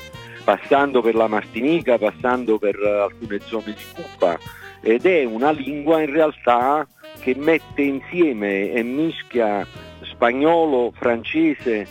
passando 0.49 1.03
per 1.03 1.13
la 1.13 1.27
Martinica, 1.27 1.99
passando 1.99 2.57
per 2.57 2.75
eh, 2.75 3.01
alcune 3.01 3.39
zone 3.41 3.65
di 3.65 3.83
Cuba 3.93 4.35
ed 4.81 5.05
è 5.05 5.23
una 5.23 5.51
lingua 5.51 6.01
in 6.01 6.11
realtà 6.11 6.87
che 7.19 7.35
mette 7.35 7.83
insieme 7.83 8.71
e 8.71 8.81
mischia 8.81 9.67
spagnolo, 10.01 10.91
francese, 10.95 11.85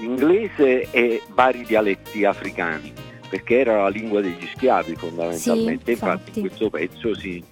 inglese 0.00 0.90
e 0.90 1.22
vari 1.28 1.64
dialetti 1.64 2.26
africani, 2.26 2.92
perché 3.30 3.60
era 3.60 3.82
la 3.82 3.88
lingua 3.88 4.20
degli 4.20 4.46
schiavi 4.54 4.94
fondamentalmente. 4.94 5.84
Sì, 5.84 5.90
infatti 5.92 6.20
infatti. 6.20 6.38
in 6.40 6.46
questo 6.46 6.68
pezzo 6.68 7.14
si, 7.14 7.42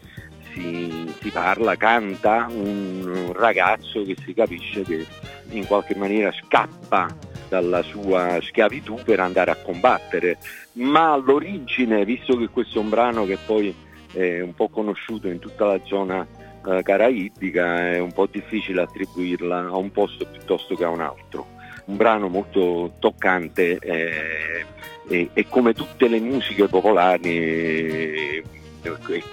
si- 0.53 1.15
si 1.23 1.31
parla, 1.31 1.75
canta 1.77 2.49
un 2.51 3.33
ragazzo 3.35 4.05
che 4.05 4.15
si 4.23 4.35
capisce 4.35 4.83
che 4.83 5.07
in 5.53 5.67
qualche 5.67 5.95
maniera 5.97 6.31
scappa 6.33 7.09
dalla 7.51 7.83
sua 7.83 8.39
schiavitù 8.41 9.01
per 9.05 9.19
andare 9.19 9.51
a 9.51 9.57
combattere, 9.57 10.39
ma 10.75 11.17
l'origine, 11.17 12.05
visto 12.05 12.37
che 12.39 12.49
questo 12.49 12.79
è 12.79 12.83
un 12.83 12.89
brano 12.89 13.27
che 13.27 13.37
poi 13.45 13.75
è 14.13 14.41
un 14.41 14.55
po' 14.55 14.69
conosciuto 14.69 15.27
in 15.27 15.41
tutta 15.41 15.67
la 15.67 15.81
zona 15.85 16.27
eh, 16.67 16.83
caraibica, 16.83 17.91
è 17.91 17.99
un 17.99 18.13
po' 18.13 18.27
difficile 18.27 18.83
attribuirla 18.83 19.67
a 19.67 19.77
un 19.77 19.91
posto 19.91 20.25
piuttosto 20.27 20.77
che 20.77 20.85
a 20.85 20.89
un 20.89 21.01
altro. 21.01 21.59
Un 21.87 21.97
brano 21.97 22.29
molto 22.29 22.93
toccante 23.01 23.79
eh, 23.79 24.65
e, 25.09 25.31
e 25.33 25.47
come 25.49 25.75
tutte 25.75 26.07
le 26.07 26.21
musiche 26.21 26.69
popolari 26.69 28.59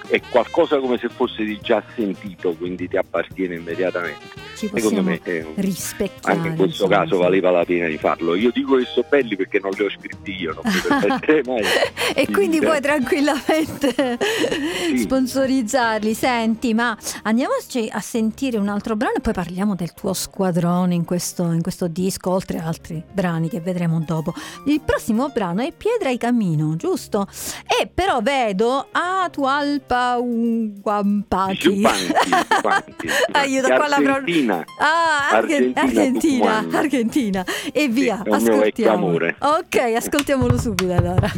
è, 0.09 0.21
qualcosa 0.29 0.79
come 0.79 0.97
se 0.97 1.09
fosse 1.09 1.43
di 1.43 1.59
già 1.61 1.83
sentito, 1.95 2.53
quindi 2.53 2.87
ti 2.87 2.97
appartiene 2.97 3.55
immediatamente. 3.55 4.45
Secondo 4.53 5.03
me 5.03 5.21
rispecchiare. 5.55 6.35
anche 6.35 6.47
in 6.47 6.55
questo 6.55 6.85
insomma, 6.85 7.01
caso 7.03 7.15
sì. 7.15 7.21
valeva 7.21 7.51
la 7.51 7.63
pena 7.63 7.87
di 7.87 7.97
farlo. 7.97 8.33
Io 8.33 8.49
dico 8.51 8.75
che 8.75 8.85
sono 8.85 9.05
belli 9.07 9.35
perché 9.35 9.59
non 9.59 9.71
li 9.71 9.83
ho 9.83 9.89
scritti 9.89 10.31
io, 10.31 10.53
non 10.53 10.63
mi 10.65 11.41
mai. 11.45 11.63
e 12.15 12.25
di 12.25 12.33
quindi 12.33 12.59
puoi 12.59 12.81
tranquillamente 12.81 14.17
sponsorizzarli. 14.97 16.13
Senti, 16.13 16.73
ma 16.73 16.97
andiamoci 17.23 17.87
a 17.91 17.99
sentire 17.99 18.57
un 18.57 18.67
altro 18.67 18.95
brano 18.95 19.15
e 19.17 19.21
poi 19.21 19.33
parliamo 19.33 19.75
del 19.75 19.93
tuo 19.93 20.13
squadrone 20.13 20.95
in 20.95 21.05
questo, 21.05 21.51
in 21.51 21.61
questo 21.61 21.87
disco, 21.87 22.31
oltre 22.31 22.57
a 22.57 22.65
altri 22.65 23.03
brani 23.11 23.49
che 23.49 23.59
vedremo 23.59 23.99
dopo. 23.99 24.33
Il 24.65 24.81
prossimo 24.81 25.29
brano 25.29 25.61
è 25.61 25.71
Piedra 25.71 26.09
e 26.09 26.17
Cammino, 26.17 26.75
giusto? 26.75 27.27
E 27.67 27.87
però 27.93 28.21
vedo 28.21 28.87
a 28.91 29.29
tu 29.37 29.45
alpa 29.45 30.17
un 30.19 30.73
guampati. 30.81 31.57
Giubanti, 31.57 32.07
Giubanti. 32.49 33.07
Aiuto, 33.33 33.67
qua 33.77 33.87
la 33.87 33.95
pro- 33.97 34.13
Argentina. 34.13 34.65
Ah, 34.79 35.29
Argen- 35.37 35.73
Argentina, 35.75 36.57
Argentina. 36.57 36.77
Argentina. 36.79 37.45
E 37.71 37.87
via, 37.87 38.15
vecchio 38.23 38.33
ascoltiamo. 38.35 39.07
Ok, 39.39 39.75
ascoltiamolo 39.95 40.57
subito 40.57 40.91
allora. 40.91 41.31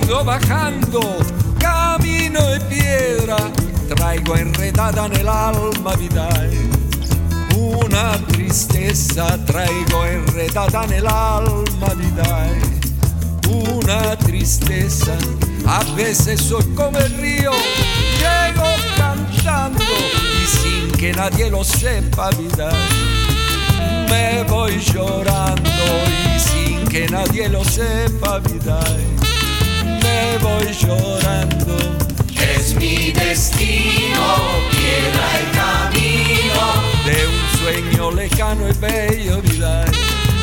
Vengo 0.00 0.24
bajando, 0.24 1.00
camino 1.60 2.40
de 2.48 2.60
piedra, 2.62 3.36
traigo 3.94 4.34
enredada 4.36 5.06
en 5.06 5.12
el 5.20 5.28
alma 5.28 5.94
vida. 5.94 6.28
Una 7.56 8.18
tristeza 8.26 9.38
traigo 9.46 10.04
enredada 10.04 10.84
en 10.84 10.92
el 10.94 11.06
alma 11.06 11.94
vida. 11.94 12.28
Una 13.48 14.16
tristeza, 14.16 15.16
a 15.64 15.84
veces 15.94 16.40
soy 16.40 16.64
como 16.74 16.98
el 16.98 17.14
río, 17.18 17.52
llego 18.18 18.70
cantando 18.96 19.84
y 19.84 20.46
sin 20.58 20.90
que 20.98 21.12
nadie 21.12 21.50
lo 21.50 21.62
sepa 21.62 22.30
vida. 22.30 22.68
Me 24.10 24.42
voy 24.48 24.76
llorando 24.92 25.70
y 26.34 26.40
sin 26.40 26.84
que 26.88 27.06
nadie 27.08 27.48
lo 27.48 27.62
sepa 27.64 28.40
vida. 28.40 28.80
Me 30.24 30.38
voy 30.38 30.72
llorando. 30.72 31.76
Es 32.56 32.74
mi 32.76 33.12
destino, 33.12 34.24
piedra 34.70 35.26
el 35.40 35.46
camino 35.60 36.62
de 37.04 37.16
un 37.26 37.40
sueño 37.58 38.10
lejano 38.10 38.68
y 38.68 38.72
bello. 38.72 39.42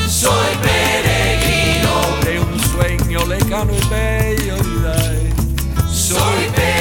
Soy 0.07 0.51
peregrino 0.61 1.93
de 2.25 2.39
un 2.39 2.59
sueño 2.59 3.25
lejano 3.25 3.73
y 3.73 3.89
bello. 3.89 4.57
Soy 5.91 6.43
peregrino. 6.55 6.80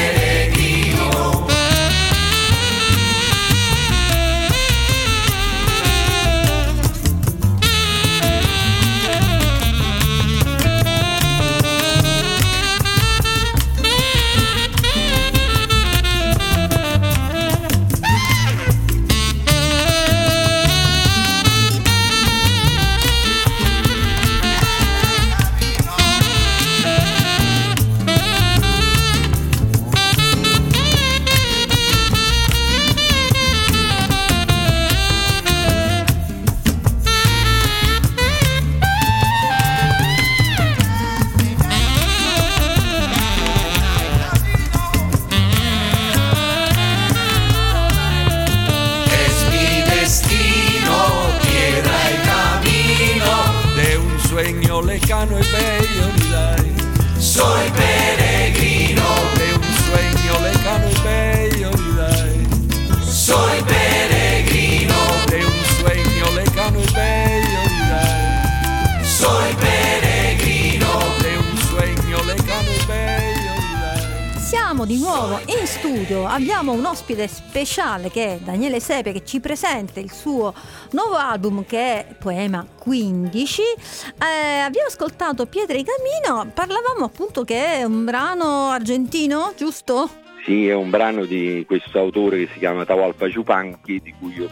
Nuovo 75.01 75.39
in 75.47 75.67
studio, 75.67 76.27
abbiamo 76.27 76.73
un 76.73 76.85
ospite 76.85 77.27
speciale 77.27 78.11
che 78.11 78.35
è 78.35 78.39
Daniele 78.39 78.81
Sepe 78.81 79.13
che 79.13 79.25
ci 79.25 79.41
presenta 79.41 79.99
il 79.99 80.13
suo 80.13 80.53
nuovo 80.91 81.17
album 81.17 81.65
che 81.65 81.79
è 81.79 82.15
Poema 82.19 82.67
15. 82.79 83.63
Eh, 83.63 84.59
abbiamo 84.59 84.89
ascoltato 84.89 85.47
Pietre 85.47 85.79
di 85.79 85.85
Camino, 85.85 86.51
parlavamo 86.53 87.07
appunto 87.07 87.45
che 87.45 87.79
è 87.79 87.85
un 87.85 88.05
brano 88.05 88.69
argentino, 88.69 89.55
giusto? 89.57 90.09
Sì, 90.45 90.69
è 90.69 90.75
un 90.75 90.91
brano 90.91 91.25
di 91.25 91.65
questo 91.67 91.99
autore 91.99 92.37
che 92.45 92.51
si 92.53 92.59
chiama 92.59 92.85
Tawalpa 92.85 93.31
Ciupanchi, 93.31 94.01
di 94.03 94.15
cui 94.19 94.35
io 94.35 94.51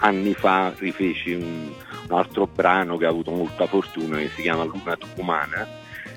anni 0.00 0.34
fa 0.34 0.74
rifeci 0.76 1.32
un, 1.32 1.70
un 2.08 2.16
altro 2.16 2.46
brano 2.46 2.98
che 2.98 3.06
ha 3.06 3.10
avuto 3.10 3.30
molta 3.30 3.66
fortuna, 3.66 4.18
che 4.18 4.30
si 4.36 4.42
chiama 4.42 4.64
Luna 4.64 4.94
Tucumana. 4.96 5.66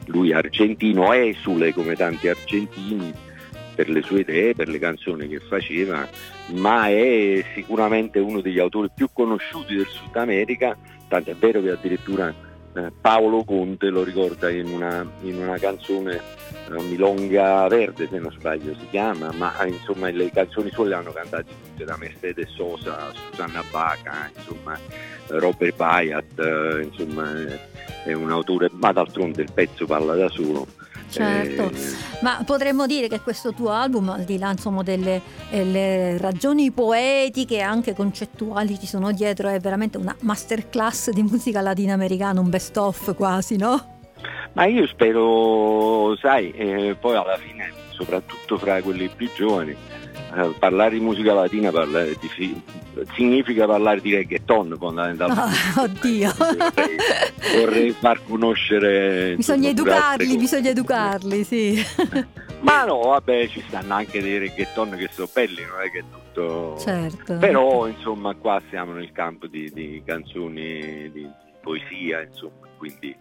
Lui 0.08 0.32
è 0.32 0.36
argentino, 0.36 1.14
esule 1.14 1.74
come 1.74 1.96
tanti 1.96 2.28
argentini 2.28 3.28
per 3.80 3.88
le 3.88 4.02
sue 4.02 4.20
idee, 4.20 4.56
per 4.56 4.68
le 4.68 4.78
canzoni 4.78 5.26
che 5.30 5.40
faceva, 5.40 6.06
ma 6.48 6.90
è 6.90 7.42
sicuramente 7.54 8.20
uno 8.20 8.42
degli 8.42 8.60
autori 8.60 8.90
più 8.94 9.08
conosciuti 9.14 9.74
del 9.74 9.88
Sud 9.88 10.14
America, 10.18 10.76
tanto 11.08 11.32
è 11.32 11.36
vero 11.36 11.62
che 11.62 11.70
addirittura 11.70 12.28
eh, 12.28 12.92
Paolo 13.00 13.46
Conte 13.46 13.88
lo 13.88 14.04
ricorda 14.04 14.50
in 14.50 14.68
una, 14.68 15.10
in 15.22 15.38
una 15.38 15.58
canzone 15.58 16.16
eh, 16.18 16.82
Milonga 16.90 17.70
Verde 17.70 18.10
se 18.10 18.20
non 18.20 18.34
sbaglio 18.34 18.76
si 18.78 18.88
chiama, 18.90 19.32
ma 19.32 19.54
insomma 19.66 20.10
le 20.10 20.30
canzoni 20.30 20.70
sue 20.72 20.90
le 20.90 20.96
hanno 20.96 21.14
cantate 21.14 21.46
tutte 21.64 21.86
da 21.86 21.96
Mercedes 21.96 22.50
Sosa, 22.50 23.14
Susanna 23.14 23.64
Baca, 23.72 24.30
insomma 24.36 24.78
Robert 25.28 25.74
Payat, 25.74 26.38
eh, 26.38 26.82
insomma 26.84 27.32
è 28.04 28.12
un 28.12 28.30
autore, 28.30 28.68
ma 28.74 28.92
d'altronde 28.92 29.42
il 29.42 29.54
pezzo 29.54 29.86
parla 29.86 30.16
da 30.16 30.28
solo. 30.28 30.68
Certo, 31.10 31.70
Eh, 31.70 31.96
ma 32.22 32.42
potremmo 32.46 32.86
dire 32.86 33.08
che 33.08 33.20
questo 33.22 33.52
tuo 33.54 33.72
album, 33.72 34.10
al 34.10 34.24
di 34.24 34.38
là 34.38 34.52
insomma 34.52 34.84
delle 34.84 35.22
eh, 35.50 36.18
ragioni 36.20 36.72
poetiche 36.72 37.56
e 37.56 37.62
anche 37.62 37.94
concettuali 37.96 38.80
ci 38.80 38.86
sono 38.86 39.12
dietro, 39.12 39.50
è 39.50 39.60
veramente 39.60 39.98
una 39.98 40.16
masterclass 40.20 41.10
di 41.10 41.24
musica 41.24 41.62
latinoamericana, 41.62 42.40
un 42.40 42.50
best 42.50 42.78
of 42.78 43.16
quasi, 43.16 43.58
no? 43.58 43.98
Ma 44.54 44.66
io 44.66 44.86
spero, 44.88 46.16
sai, 46.18 46.52
eh, 46.52 46.96
poi 47.00 47.16
alla 47.16 47.38
fine, 47.38 47.72
soprattutto 47.92 48.58
fra 48.58 48.82
quelli 48.82 49.08
più 49.08 49.30
giovani, 49.36 49.76
eh, 50.36 50.54
parlare 50.60 50.92
di 50.92 51.00
musica 51.00 51.34
latina 51.34 51.72
parlare 51.72 52.16
di 52.20 52.28
fi- 52.28 52.62
significa 53.14 53.66
parlare 53.66 54.02
di 54.02 54.14
reggaeton 54.14 54.76
fondamentalmente. 54.78 55.42
Ah, 55.76 55.82
oddio. 55.84 56.32
Vorrei, 57.56 57.92
far 57.92 58.20
conoscere... 58.26 59.36
Bisogna 59.36 59.70
educarli, 59.70 60.38
bisogna 60.38 60.70
educarli, 60.70 61.44
sì. 61.44 61.84
Ma 62.62 62.84
no, 62.84 63.00
vabbè, 63.00 63.48
ci 63.48 63.64
stanno 63.68 63.94
anche 63.94 64.22
dei 64.22 64.38
reggaeton 64.38 64.96
che 64.98 65.10
sono 65.12 65.30
belli, 65.32 65.64
non 65.64 65.82
è 65.82 65.90
che 65.90 66.00
è 66.00 66.04
tutto... 66.12 66.78
Certo. 66.78 67.38
Però 67.38 67.88
insomma 67.88 68.36
qua 68.36 68.62
siamo 68.70 68.92
nel 68.94 69.12
campo 69.12 69.48
di, 69.48 69.72
di 69.74 70.02
canzoni, 70.06 71.10
di 71.12 71.28
poesia, 71.62 72.22
insomma, 72.22 72.68
quindi 72.78 73.16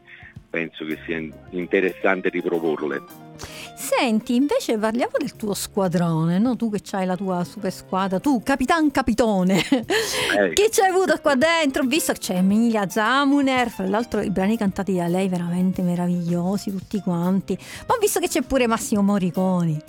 penso 0.51 0.85
che 0.85 0.99
sia 1.05 1.19
in- 1.19 1.33
interessante 1.51 2.29
riproporle. 2.29 3.27
Senti, 3.75 4.35
invece 4.35 4.77
parliamo 4.77 5.13
del 5.19 5.37
tuo 5.37 5.55
squadrone, 5.55 6.39
no? 6.39 6.57
Tu 6.57 6.71
che 6.71 6.83
hai 6.93 7.07
la 7.07 7.17
tua 7.17 7.45
super 7.45 7.73
squadra, 7.73 8.19
tu 8.21 8.43
Capitan 8.43 8.91
Capitone. 8.91 9.57
Eh, 9.59 10.53
Chi 10.53 10.69
c'è 10.71 10.89
avuto 10.89 11.19
qua 11.21 11.35
dentro? 11.35 11.83
Ho 11.83 11.87
visto 11.87 12.13
che 12.13 12.19
c'è 12.19 12.35
Emilia 12.37 12.89
Zamuner, 12.89 13.69
fra 13.71 13.87
l'altro 13.87 14.21
i 14.21 14.31
brani 14.31 14.57
cantati 14.57 14.95
da 14.95 15.07
lei 15.07 15.29
veramente 15.29 15.83
meravigliosi 15.83 16.71
tutti 16.71 17.01
quanti. 17.01 17.59
Ma 17.87 17.95
ho 17.95 17.99
visto 17.99 18.21
che 18.21 18.29
c'è 18.29 18.43
pure 18.43 18.67
Massimo 18.67 19.03
Moriconi. 19.03 19.81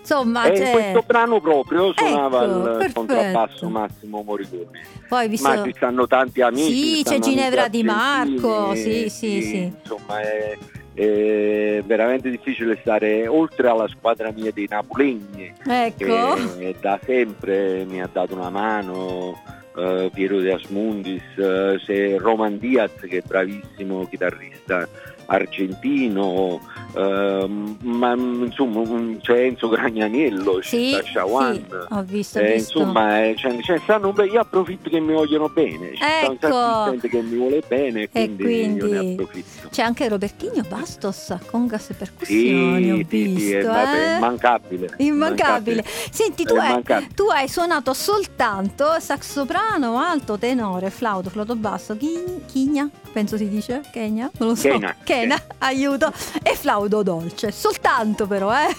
Insomma, 0.00 0.44
e. 0.46 0.60
Eh, 0.60 0.70
questo 0.70 1.04
brano 1.06 1.40
proprio 1.40 1.92
suonava 1.96 2.44
Ecco, 2.44 2.56
il 2.56 2.62
perfetto. 2.62 2.92
contrabbasso 2.92 3.68
Massimo 3.68 4.22
Moriconi. 4.22 4.66
Poi 5.08 5.28
visto... 5.28 5.48
Ma 5.48 5.62
ci 5.62 5.72
stanno 5.74 6.06
tanti 6.06 6.42
amici. 6.42 6.96
Sì, 6.96 7.02
c'è 7.04 7.18
Ginevra 7.20 7.68
Di 7.68 7.82
Marco, 7.82 8.68
argentini, 8.68 9.08
sì, 9.08 9.40
sì, 9.40 9.42
sì. 9.42 9.72
Insomma 9.80 10.20
è, 10.20 10.58
è 10.94 11.82
veramente 11.84 12.30
difficile 12.30 12.78
stare 12.80 13.26
oltre 13.26 13.68
alla 13.68 13.88
squadra 13.88 14.30
mia 14.30 14.52
dei 14.52 14.66
Napolegni. 14.68 15.52
Ecco. 15.66 16.34
che 16.56 16.76
da 16.80 16.98
sempre 17.04 17.84
mi 17.84 18.00
ha 18.00 18.08
dato 18.10 18.34
una 18.34 18.50
mano 18.50 19.42
eh, 19.76 20.10
Piero 20.12 20.38
De 20.38 20.52
Asmundis, 20.52 21.22
eh, 21.36 22.16
Roman 22.18 22.58
Diaz 22.58 22.92
che 23.00 23.18
è 23.18 23.22
bravissimo 23.26 24.06
chitarrista 24.06 24.88
argentino, 25.26 26.60
ehm, 26.94 27.76
ma 27.82 28.14
mm, 28.14 28.42
insomma 28.44 28.80
mm, 28.80 29.16
c'è 29.20 29.40
Enzo 29.44 29.68
Gragnaniello, 29.68 30.60
Sì, 30.62 30.90
c'è 30.92 31.04
Shawan. 31.04 31.54
sì, 31.54 31.64
ho 31.94 32.02
visto, 32.02 32.38
Eh, 32.38 32.54
visto. 32.54 32.78
insomma, 32.78 33.24
eh, 33.24 33.34
ce 33.36 33.48
ne 33.48 33.80
stanno 33.82 34.12
io 34.24 34.40
approfitto 34.40 34.88
che 34.88 35.00
mi 35.00 35.12
vogliono 35.12 35.48
bene, 35.48 35.90
un 35.90 36.36
Ecco. 36.40 36.90
gente 36.90 37.08
che 37.08 37.20
mi 37.22 37.36
vuole 37.36 37.62
bene 37.66 38.02
E 38.02 38.08
quindi, 38.10 38.42
io 38.42 38.48
ne 38.48 38.78
quindi 38.78 39.12
approfitto. 39.12 39.68
c'è 39.70 39.82
anche 39.82 40.08
Robertinho 40.08 40.62
Bastos 40.68 41.30
a 41.30 41.40
congas 41.44 41.90
e 41.90 41.94
percussioni, 41.94 42.92
ho 42.92 42.96
Sì, 42.96 43.06
sì, 43.08 43.24
visto. 43.24 43.40
sì, 43.40 43.52
è, 43.52 43.62
vabbè, 43.64 43.96
eh? 44.12 44.16
immancabile. 44.16 44.94
Immancabile. 44.98 45.84
Senti, 46.10 46.44
tu 46.44 46.54
È 46.54 46.58
hai, 46.60 46.68
immancabile. 46.70 47.10
tu 47.14 47.24
hai 47.28 47.48
suonato 47.48 47.92
soltanto 47.92 48.86
sax 49.00 49.32
soprano, 49.32 49.98
alto, 49.98 50.38
tenore, 50.38 50.90
flauto, 50.90 51.30
flauto 51.30 51.56
basso, 51.56 51.96
chi- 51.96 52.42
chigna, 52.46 52.88
penso 53.12 53.36
si 53.36 53.48
dice, 53.48 53.80
Kenya, 53.92 54.30
non 54.38 54.50
lo 54.50 54.54
so. 54.54 54.68
Kena, 54.68 54.94
Kena, 55.02 55.36
aiuto. 55.58 56.12
E 56.42 56.54
flauto. 56.54 56.82
Claudio 56.84 57.02
Dolce. 57.02 57.50
Soltanto 57.50 58.26
però, 58.26 58.52
eh. 58.52 58.74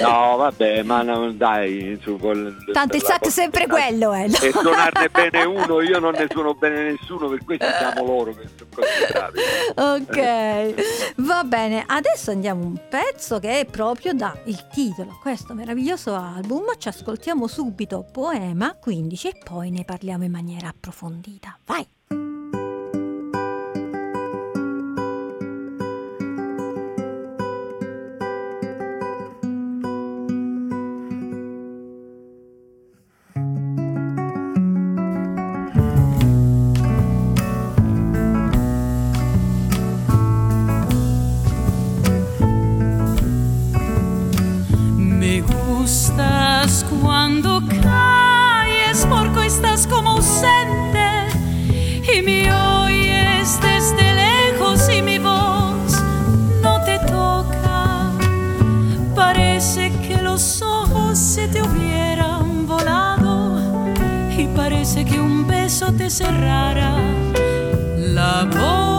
No, 0.00 0.36
vabbè, 0.36 0.82
ma 0.82 1.02
no, 1.02 1.32
dai, 1.32 1.98
su, 2.02 2.16
col, 2.18 2.56
Tanto 2.72 2.96
il 2.96 3.02
sax 3.02 3.26
è 3.26 3.30
sempre 3.30 3.66
quello, 3.66 4.12
eh. 4.12 4.24
E 4.24 4.52
suonarne 4.52 5.08
bene 5.08 5.44
uno, 5.44 5.80
io 5.80 5.98
non 5.98 6.12
ne 6.12 6.26
suono 6.30 6.54
bene 6.54 6.92
nessuno, 6.92 7.28
per 7.28 7.44
questo 7.44 7.66
siamo 7.66 8.04
loro 8.04 8.32
che 8.32 8.48
sono 8.56 8.70
così 8.74 9.12
bravi. 9.12 9.40
Ok, 9.74 11.14
va 11.16 11.44
bene. 11.44 11.84
Adesso 11.86 12.30
andiamo 12.30 12.64
un 12.64 12.78
pezzo 12.88 13.38
che 13.38 13.60
è 13.60 13.64
proprio 13.64 14.12
da 14.12 14.36
il 14.44 14.66
titolo 14.68 15.10
a 15.10 15.18
questo 15.20 15.54
meraviglioso 15.54 16.14
album. 16.14 16.64
Ci 16.78 16.88
ascoltiamo 16.88 17.46
subito 17.46 18.04
Poema 18.10 18.76
15 18.80 19.28
e 19.28 19.38
poi 19.42 19.70
ne 19.70 19.84
parliamo 19.84 20.24
in 20.24 20.30
maniera 20.30 20.68
approfondita. 20.68 21.58
Vai! 21.66 22.21
Beso 65.62 65.92
te 65.92 66.10
cerrara 66.10 66.90
la 67.96 68.44
boca. 68.50 68.91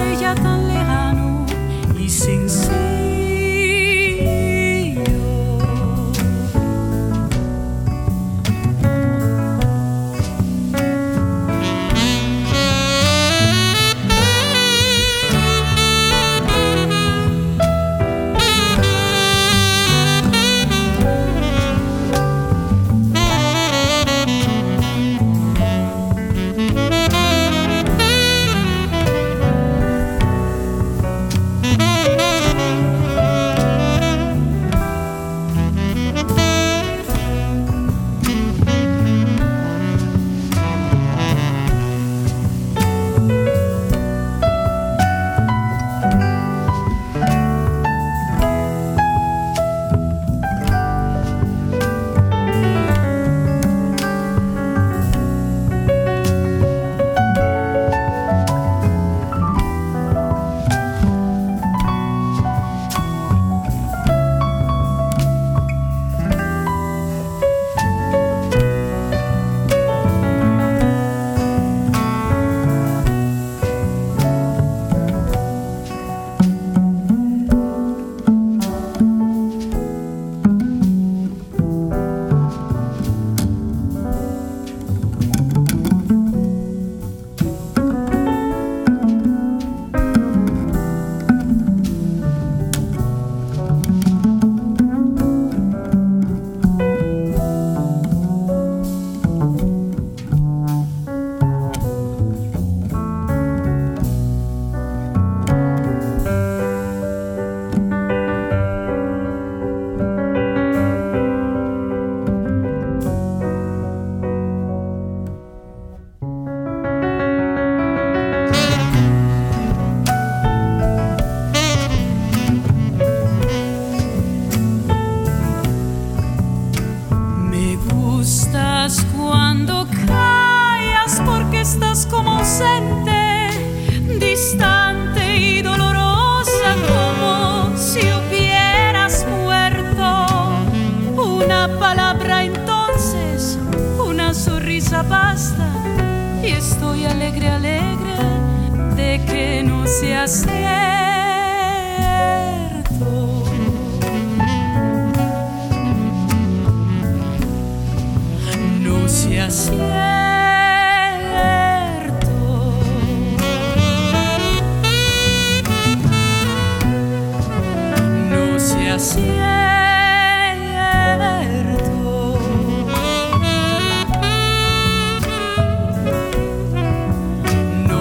ella 0.00 0.34
tan 0.34 0.59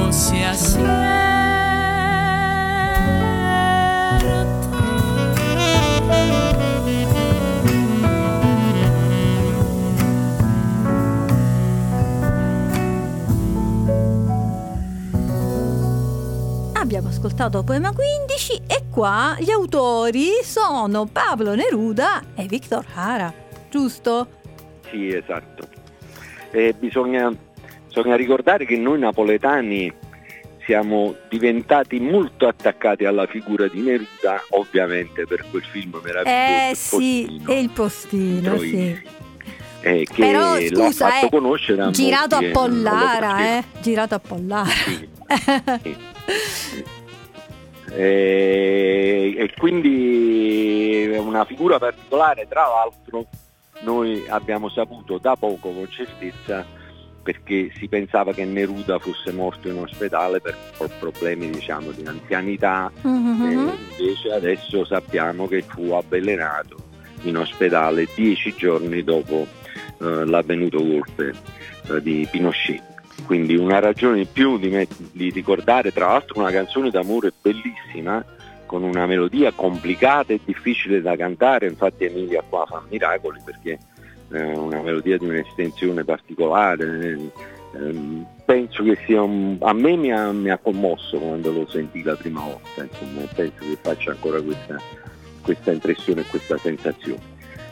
No 0.10 0.14
sea 0.14 0.53
Abbiamo 16.74 17.10
ascoltato 17.10 17.64
Poema 17.64 17.93
15 17.93 18.64
e 18.66 18.86
qua 18.89 19.36
gli 19.38 19.51
autori 19.51 20.30
sono 20.41 21.05
Pablo 21.05 21.53
Neruda 21.53 22.24
e 22.34 22.47
Victor 22.47 22.84
Hara, 22.95 23.32
giusto? 23.70 24.28
Sì, 24.89 25.10
esatto. 25.10 25.68
Eh, 26.49 26.74
bisogna, 26.74 27.32
bisogna 28.00 28.16
ricordare 28.16 28.66
che 28.66 28.78
noi 28.78 29.00
napoletani 29.00 29.93
siamo 30.66 31.16
diventati 31.30 32.00
molto 32.00 32.47
attaccati 32.47 33.04
alla 33.04 33.26
figura 33.26 33.68
di 33.68 33.82
Neruda, 33.82 34.41
ovviamente 34.50 35.26
per 35.26 35.43
quel 35.50 35.64
film 35.64 36.00
meraviglioso. 36.02 36.30
Eh 36.30 36.76
sì, 36.76 37.26
Postino, 37.28 37.52
e 37.52 37.60
il 37.60 37.70
postino, 37.72 38.58
sì. 38.60 39.02
eh, 39.82 40.08
che 40.10 40.22
Però 40.22 40.54
l'ha 40.54 40.68
scusa, 40.68 41.10
fatto 41.10 41.26
eh, 41.26 41.30
conoscere 41.30 41.82
a 41.82 41.89
girato 41.91 42.36
a 42.36 42.41
molti 42.41 42.45
e 42.45 42.54
non 42.54 42.64
lo 42.64 42.82
Pollara, 42.82 43.58
eh, 43.58 43.64
girato 43.82 44.16
a 44.16 44.20
Pollara. 44.20 44.70
Sì, 44.70 45.10
sì. 45.82 46.88
Eh, 47.91 49.34
e 49.36 49.52
quindi 49.58 51.10
è 51.12 51.18
una 51.18 51.43
figura 51.43 51.80
particolare, 51.80 52.47
tra 52.47 52.68
l'altro 52.68 53.26
noi 53.80 54.24
abbiamo 54.28 54.70
saputo 54.70 55.18
da 55.18 55.36
poco 55.36 55.72
con 55.72 55.89
certezza 55.89 56.64
perché 57.30 57.69
si 57.77 57.88
pensava 57.88 58.34
che 58.34 58.43
Neruda 58.43 58.97
fosse 58.97 59.32
morto 59.32 59.67
in 59.67 59.77
ospedale 59.77 60.41
per 60.41 60.55
problemi 60.97 61.47
diciamo, 61.51 61.91
di 61.91 62.03
anzianità 62.03 62.91
Mhm. 63.03 63.45
e 63.99 64.01
invece 64.01 64.32
adesso 64.34 64.84
sappiamo 64.84 65.47
che 65.47 65.61
fu 65.61 65.91
avvelenato 65.91 66.77
in 67.23 67.38
ospedale 67.38 68.07
dieci 68.15 68.55
giorni 68.57 69.03
dopo 69.03 69.45
eh, 70.01 70.25
l'avvenuto 70.25 70.84
golpe 70.84 71.34
eh, 71.91 72.01
di 72.01 72.27
Pinochet. 72.32 72.82
Quindi 73.27 73.55
una 73.55 73.77
ragione 73.77 74.21
in 74.21 74.32
più 74.32 74.57
di, 74.57 74.69
met- 74.69 74.95
di 75.11 75.30
ricordare 75.30 75.91
tra 75.91 76.07
l'altro 76.07 76.39
una 76.39 76.49
canzone 76.49 76.89
d'amore 76.89 77.32
bellissima 77.39 78.25
con 78.65 78.82
una 78.82 79.05
melodia 79.05 79.51
complicata 79.51 80.34
e 80.34 80.39
difficile 80.43 80.99
da 81.01 81.15
cantare, 81.15 81.67
infatti 81.67 82.05
Emilia 82.05 82.41
qua 82.47 82.65
fa 82.65 82.82
miracoli 82.89 83.39
perché 83.43 83.77
una 84.38 84.82
melodia 84.82 85.17
di 85.17 85.25
un'estensione 85.25 86.03
particolare. 86.03 87.17
ehm, 87.75 88.25
penso 88.45 88.82
che 88.84 88.97
sia 89.05 89.21
un- 89.21 89.57
a 89.61 89.73
me 89.73 89.95
mi 89.95 90.11
ha, 90.11 90.32
mi 90.32 90.49
ha 90.49 90.57
commosso 90.57 91.19
quando 91.19 91.51
lo 91.51 91.67
sentì 91.69 92.01
la 92.01 92.15
prima 92.15 92.41
volta, 92.41 92.84
insomma, 92.84 93.21
penso 93.36 93.59
che 93.59 93.77
faccia 93.80 94.09
ancora 94.09 94.41
questa, 94.41 94.82
questa 95.43 95.71
impressione 95.71 96.21
e 96.21 96.25
questa 96.25 96.57
sensazione. 96.57 97.21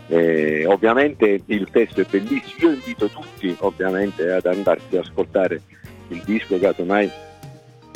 Eh, 0.10 0.66
ovviamente 0.68 1.42
il 1.48 1.68
testo 1.72 2.02
è 2.02 2.06
bellissimo, 2.06 2.70
io 2.70 2.74
invito 2.76 3.08
tutti 3.08 3.56
ovviamente 3.60 4.32
ad 4.32 4.46
andarsi 4.46 4.96
ad 4.96 5.04
ascoltare 5.06 5.62
il 6.10 6.22
disco 6.26 6.60
casomai 6.60 7.10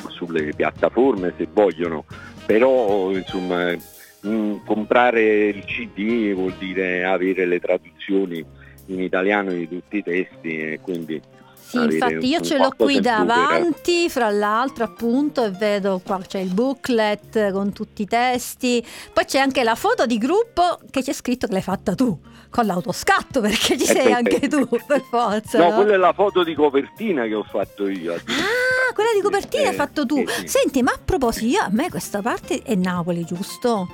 sulle 0.09 0.51
piattaforme 0.53 1.33
se 1.37 1.47
vogliono, 1.53 2.05
però 2.45 3.11
insomma 3.11 3.73
mh, 4.21 4.55
comprare 4.65 5.47
il 5.49 5.63
CD 5.65 6.33
vuol 6.33 6.53
dire 6.57 7.05
avere 7.05 7.45
le 7.45 7.59
traduzioni 7.59 7.90
in 8.07 8.99
italiano 9.01 9.51
di 9.51 9.67
tutti 9.67 9.97
i 9.97 10.03
testi 10.03 10.57
e 10.57 10.79
quindi 10.81 11.21
Sì, 11.55 11.77
infatti 11.81 12.27
io 12.27 12.41
ce 12.41 12.57
l'ho 12.57 12.73
qui 12.75 12.99
davanti, 12.99 14.09
fra 14.09 14.29
l'altro 14.29 14.83
appunto, 14.83 15.43
e 15.45 15.51
vedo 15.51 16.01
qua 16.03 16.19
c'è 16.19 16.39
il 16.39 16.53
booklet 16.53 17.51
con 17.51 17.71
tutti 17.71 18.01
i 18.01 18.05
testi, 18.07 18.85
poi 19.13 19.23
c'è 19.25 19.39
anche 19.39 19.63
la 19.63 19.75
foto 19.75 20.05
di 20.05 20.17
gruppo 20.17 20.79
che 20.89 21.01
c'è 21.01 21.13
scritto 21.13 21.47
che 21.47 21.53
l'hai 21.53 21.61
fatta 21.61 21.95
tu, 21.95 22.19
con 22.49 22.65
l'autoscatto 22.65 23.39
perché 23.39 23.77
ci 23.77 23.83
Eh 23.83 23.93
sei 23.93 24.11
anche 24.11 24.47
tu, 24.49 24.67
per 24.85 25.01
forza. 25.09 25.59
No, 25.59 25.69
no? 25.69 25.75
quella 25.75 25.93
è 25.93 25.97
la 25.97 26.11
foto 26.13 26.43
di 26.43 26.53
copertina 26.53 27.23
che 27.25 27.35
ho 27.35 27.43
fatto 27.49 27.87
io. 27.87 28.13
Ah, 28.15 28.93
quella 28.93 29.11
di 29.13 29.21
copertina 29.21 29.63
Eh, 29.63 29.67
hai 29.67 29.75
fatto 29.75 30.05
tu. 30.05 30.17
sì, 30.27 30.41
sì. 30.41 30.47
Senti, 30.47 30.83
ma 30.83 30.91
a 30.91 30.99
proposito, 31.03 31.45
io- 31.45 31.61
a 31.61 31.69
me 31.71 31.89
questa 31.89 32.21
parte 32.21 32.61
è 32.63 32.75
Napoli, 32.75 33.23
giusto? 33.23 33.87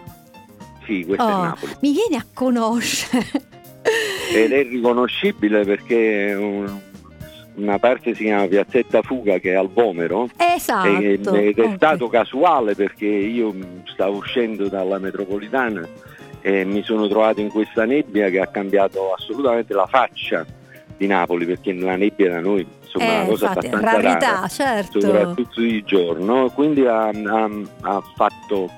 Sì, 0.87 1.03
questa 1.05 1.25
Oh, 1.25 1.43
è 1.43 1.47
Napoli. 1.47 1.75
Mi 1.81 1.91
vieni 1.91 2.15
a 2.15 2.25
conoscere. 2.33 3.25
Ed 4.33 4.51
è 4.51 4.63
riconoscibile 4.63 5.63
perché 5.63 6.35
un- 6.37 6.79
una 7.55 7.79
parte 7.79 8.13
si 8.13 8.23
chiama 8.25 8.45
Piazzetta 8.45 9.01
Fuga 9.01 9.39
che 9.39 9.51
è 9.51 9.55
al 9.55 9.69
Vomero 9.69 10.29
esatto. 10.37 10.87
e- 10.99 11.13
ed 11.13 11.57
è 11.57 11.61
ok. 11.65 11.73
stato 11.75 12.07
casuale 12.07 12.75
perché 12.75 13.07
io 13.07 13.53
stavo 13.85 14.17
uscendo 14.17 14.67
dalla 14.67 14.99
metropolitana 14.99 15.87
e 16.41 16.63
mi 16.65 16.83
sono 16.83 17.07
trovato 17.07 17.41
in 17.41 17.49
questa 17.49 17.85
nebbia 17.85 18.29
che 18.29 18.39
ha 18.39 18.45
cambiato 18.47 19.11
assolutamente 19.11 19.73
la 19.73 19.87
faccia 19.87 20.45
di 20.95 21.07
Napoli 21.07 21.45
perché 21.45 21.73
la 21.73 21.95
nebbia 21.95 22.29
da 22.29 22.39
noi 22.41 22.65
insomma 22.83 23.05
è 23.05 23.07
Eh, 23.09 23.15
una 23.15 23.25
cosa 23.25 23.47
infatti, 23.47 23.67
abbastanza 23.67 24.01
rarità, 24.01 24.31
rara 24.35 24.47
certo. 24.47 24.99
soprattutto 25.01 25.61
di 25.61 25.83
giorno, 25.83 26.49
quindi 26.51 26.85
ha, 26.85 27.07
ha- 27.07 27.49
ha 27.81 28.03
fatto 28.15 28.69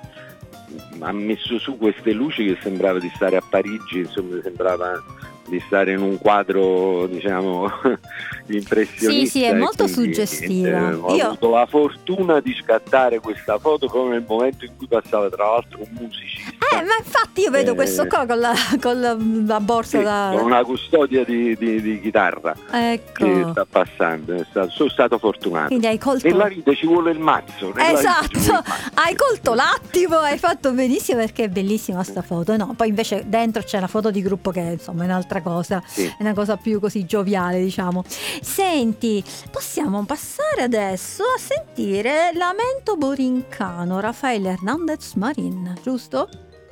ha 1.00 1.12
messo 1.12 1.58
su 1.60 1.78
queste 1.78 2.12
luci 2.12 2.46
che 2.46 2.58
sembrava 2.62 3.00
di 3.00 3.12
stare 3.16 3.38
a 3.38 3.44
Parigi, 3.48 4.00
insomma 4.00 4.42
sembrava 4.42 5.02
di 5.50 5.62
stare 5.66 5.92
in 5.94 6.02
un 6.02 6.18
quadro 6.18 7.08
diciamo 7.08 7.70
impressionista. 8.48 9.10
Sì, 9.12 9.26
sì, 9.28 9.44
è 9.44 9.54
molto 9.54 9.84
quindi, 9.86 10.14
suggestiva. 10.14 10.80
niente, 10.80 10.98
ho 11.02 11.16
Io- 11.16 11.26
avuto 11.28 11.50
la 11.52 11.66
fortuna 11.66 12.40
di 12.40 12.56
scattare 12.62 13.20
questa 13.20 13.58
foto 13.60 13.88
come 13.88 14.12
nel 14.12 14.26
momento 14.28 14.66
in 14.66 14.72
cui 14.78 14.88
passava 14.88 15.30
tra 15.30 15.46
l'altro 15.46 15.80
un 15.80 15.90
musicista. 16.00 16.48
Eh, 16.72 16.84
ma 16.84 16.96
infatti 17.00 17.42
io 17.42 17.52
vedo 17.52 17.72
Eh, 17.72 17.76
questo 17.76 18.06
qua 18.08 18.26
con 18.26 18.40
la, 18.40 18.54
con 18.80 19.00
la, 19.00 19.18
la 19.46 19.60
borsa 19.60 19.98
sì, 19.98 20.04
da... 20.04 20.32
con 20.36 20.46
una 20.46 20.64
custodia 20.64 21.24
di, 21.24 21.56
di- 21.58 21.82
di 21.82 22.00
chitarra 22.02 22.54
che 22.72 22.92
Ecco. 22.94 23.52
sta 23.52 23.66
passando, 23.70 24.44
stato- 24.50 24.70
sono 24.70 24.90
stato 24.90 25.18
fortunato. 25.18 25.68
Quindi 25.68 25.88
hai 25.88 25.98
colto... 25.98 26.28
Nella 26.28 26.48
vita 26.48 26.74
ci 26.74 26.86
vuole 26.86 27.12
il 27.12 27.20
mazzo. 27.20 27.74
Esatto, 27.76 28.38
il 28.38 28.46
mazzo. 28.48 28.64
hai 28.96 29.16
colto 29.16 29.54
l'attimo, 29.54 30.18
hai 30.18 30.38
fatto 30.38 30.72
benissimo 30.72 31.20
perché 31.20 31.46
è 31.46 31.50
bellissima 31.50 32.04
sta 32.04 32.22
foto. 32.22 32.56
No, 32.56 32.74
poi 32.76 32.90
invece 32.90 33.24
dentro 33.28 33.62
c'è 33.64 33.78
una 33.78 33.88
foto 33.88 34.12
di 34.12 34.22
gruppo 34.22 34.52
che 34.52 34.60
insomma 34.60 35.04
è 35.04 35.06
un'altra 35.06 35.39
cosa, 35.42 35.82
Sì. 35.86 36.06
è 36.06 36.16
una 36.20 36.34
cosa 36.34 36.58
più 36.58 36.80
così 36.80 37.06
gioviale, 37.06 37.60
diciamo. 37.62 38.04
Senti, 38.42 39.24
possiamo 39.52 40.04
passare 40.06 40.62
adesso 40.64 41.24
a 41.24 41.38
sentire 41.40 42.32
Lamento 42.34 42.96
Borincano, 42.96 44.00
Raffaele 44.00 44.50
Hernandez 44.52 45.14
Marin, 45.16 45.76
giusto? 45.84 46.30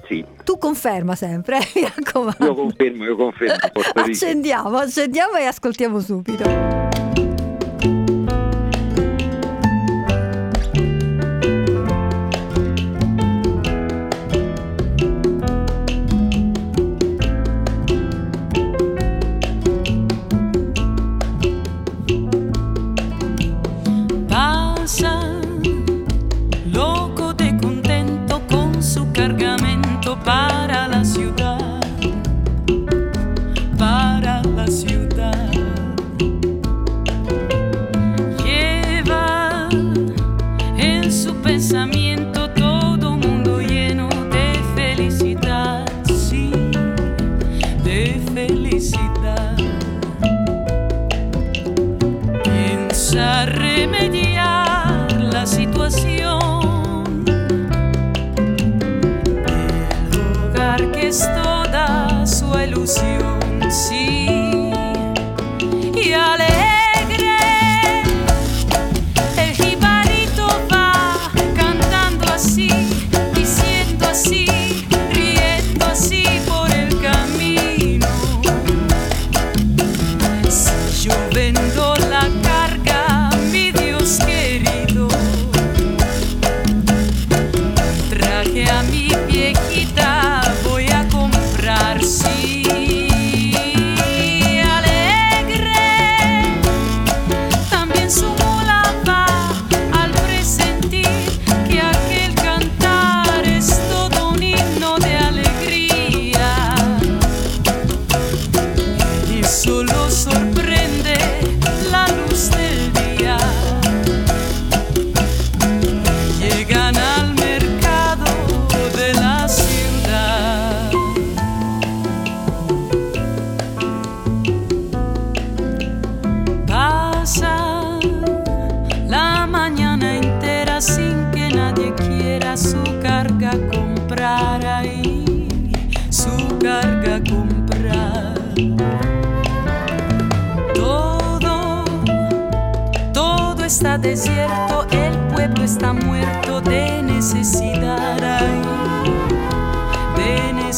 Sì, 0.08 0.24
Tu 0.46 0.58
conferma 0.58 1.16
sempre, 1.16 1.60
mi 1.76 1.82
raccomando. 1.84 2.46
io 2.46 2.56
confermo, 2.56 3.04
io 3.04 3.16
confermo. 3.18 3.56
Accendiamo, 3.96 4.78
accendiamo 4.78 5.36
e 5.36 5.44
ascoltiamo 5.46 6.00
subito. 6.00 7.27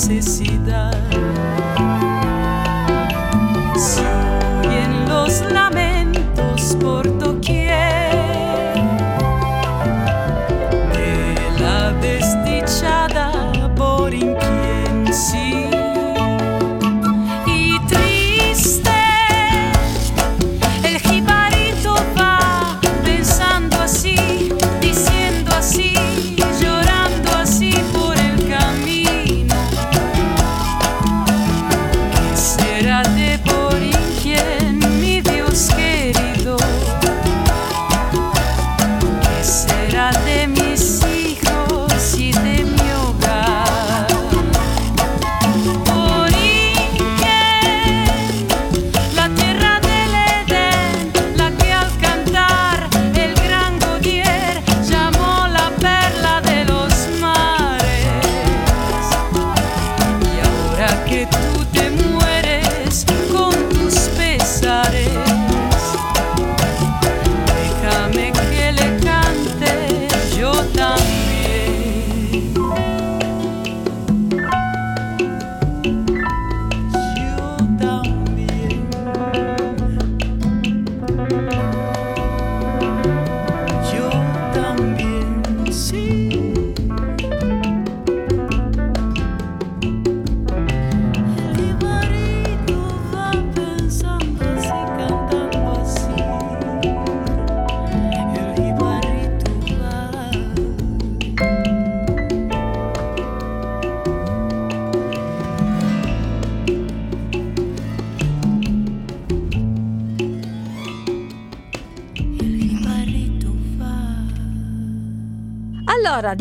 De 0.08 1.88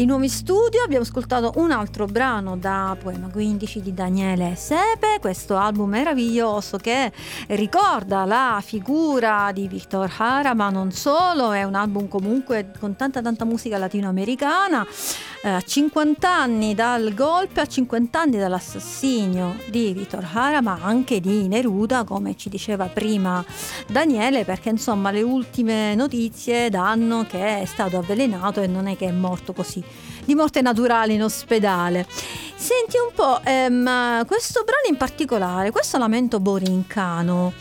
In 0.09 0.31
studio 0.31 0.83
abbiamo 0.83 1.05
ascoltato 1.05 1.53
un 1.57 1.71
altro 1.71 2.07
brano 2.07 2.57
da 2.57 2.97
Poema 2.99 3.29
15 3.29 3.83
di 3.83 3.93
Daniele 3.93 4.55
Sepe, 4.57 5.19
questo 5.21 5.57
album 5.57 5.91
meraviglioso 5.91 6.79
che 6.79 7.13
ricorda 7.49 8.25
la 8.25 8.61
figura 8.65 9.51
di 9.53 9.69
Victor 9.69 10.11
Hara, 10.17 10.55
ma 10.55 10.71
non 10.71 10.93
solo, 10.93 11.53
è 11.53 11.63
un 11.63 11.75
album 11.75 12.09
comunque 12.09 12.71
con 12.81 12.97
tanta 12.97 13.21
tanta 13.21 13.45
musica 13.45 13.77
latinoamericana, 13.77 14.85
a 15.43 15.61
50 15.61 16.28
anni 16.28 16.74
dal 16.74 17.14
golpe, 17.14 17.61
a 17.61 17.66
50 17.66 18.20
anni 18.20 18.39
dall'assassinio 18.39 19.57
di 19.66 19.93
Victor 19.93 20.26
Hara, 20.32 20.61
ma 20.61 20.78
anche 20.82 21.20
di 21.20 21.47
Neruda, 21.47 22.05
come 22.05 22.36
ci 22.36 22.49
diceva 22.49 22.86
prima 22.86 23.45
Daniele, 23.86 24.45
perché 24.45 24.70
insomma 24.70 25.11
le 25.11 25.22
ultime 25.22 25.95
notizie 25.95 26.70
danno 26.70 27.24
che 27.28 27.61
è 27.61 27.64
stato 27.64 27.99
avvelenato 27.99 28.61
e 28.61 28.66
non 28.66 28.86
è 28.86 28.97
che 28.97 29.07
è 29.07 29.12
morto 29.12 29.53
così 29.53 29.82
di 30.24 30.34
morte 30.34 30.61
naturale 30.61 31.14
in 31.14 31.22
ospedale. 31.22 32.07
Senti 32.55 32.99
un 32.99 33.12
po', 33.14 33.41
ehm, 33.45 34.26
questo 34.26 34.62
brano 34.64 34.89
in 34.91 34.97
particolare, 34.97 35.70
questo 35.70 35.97
lamento 35.97 36.39
borincano, 36.39 37.53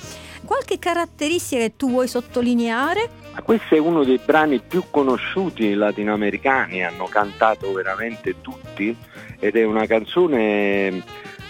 qualche 0.44 0.80
caratteristica 0.80 1.62
che 1.62 1.76
tu 1.78 1.90
vuoi 1.90 2.08
sottolineare? 2.08 3.27
Questo 3.44 3.76
è 3.76 3.80
uno 3.80 4.04
dei 4.04 4.20
brani 4.24 4.60
più 4.60 4.84
conosciuti 4.90 5.74
latinoamericani, 5.74 6.84
hanno 6.84 7.06
cantato 7.06 7.72
veramente 7.72 8.42
tutti 8.42 8.96
ed 9.40 9.56
è 9.56 9.64
una 9.64 9.86
canzone 9.86 11.02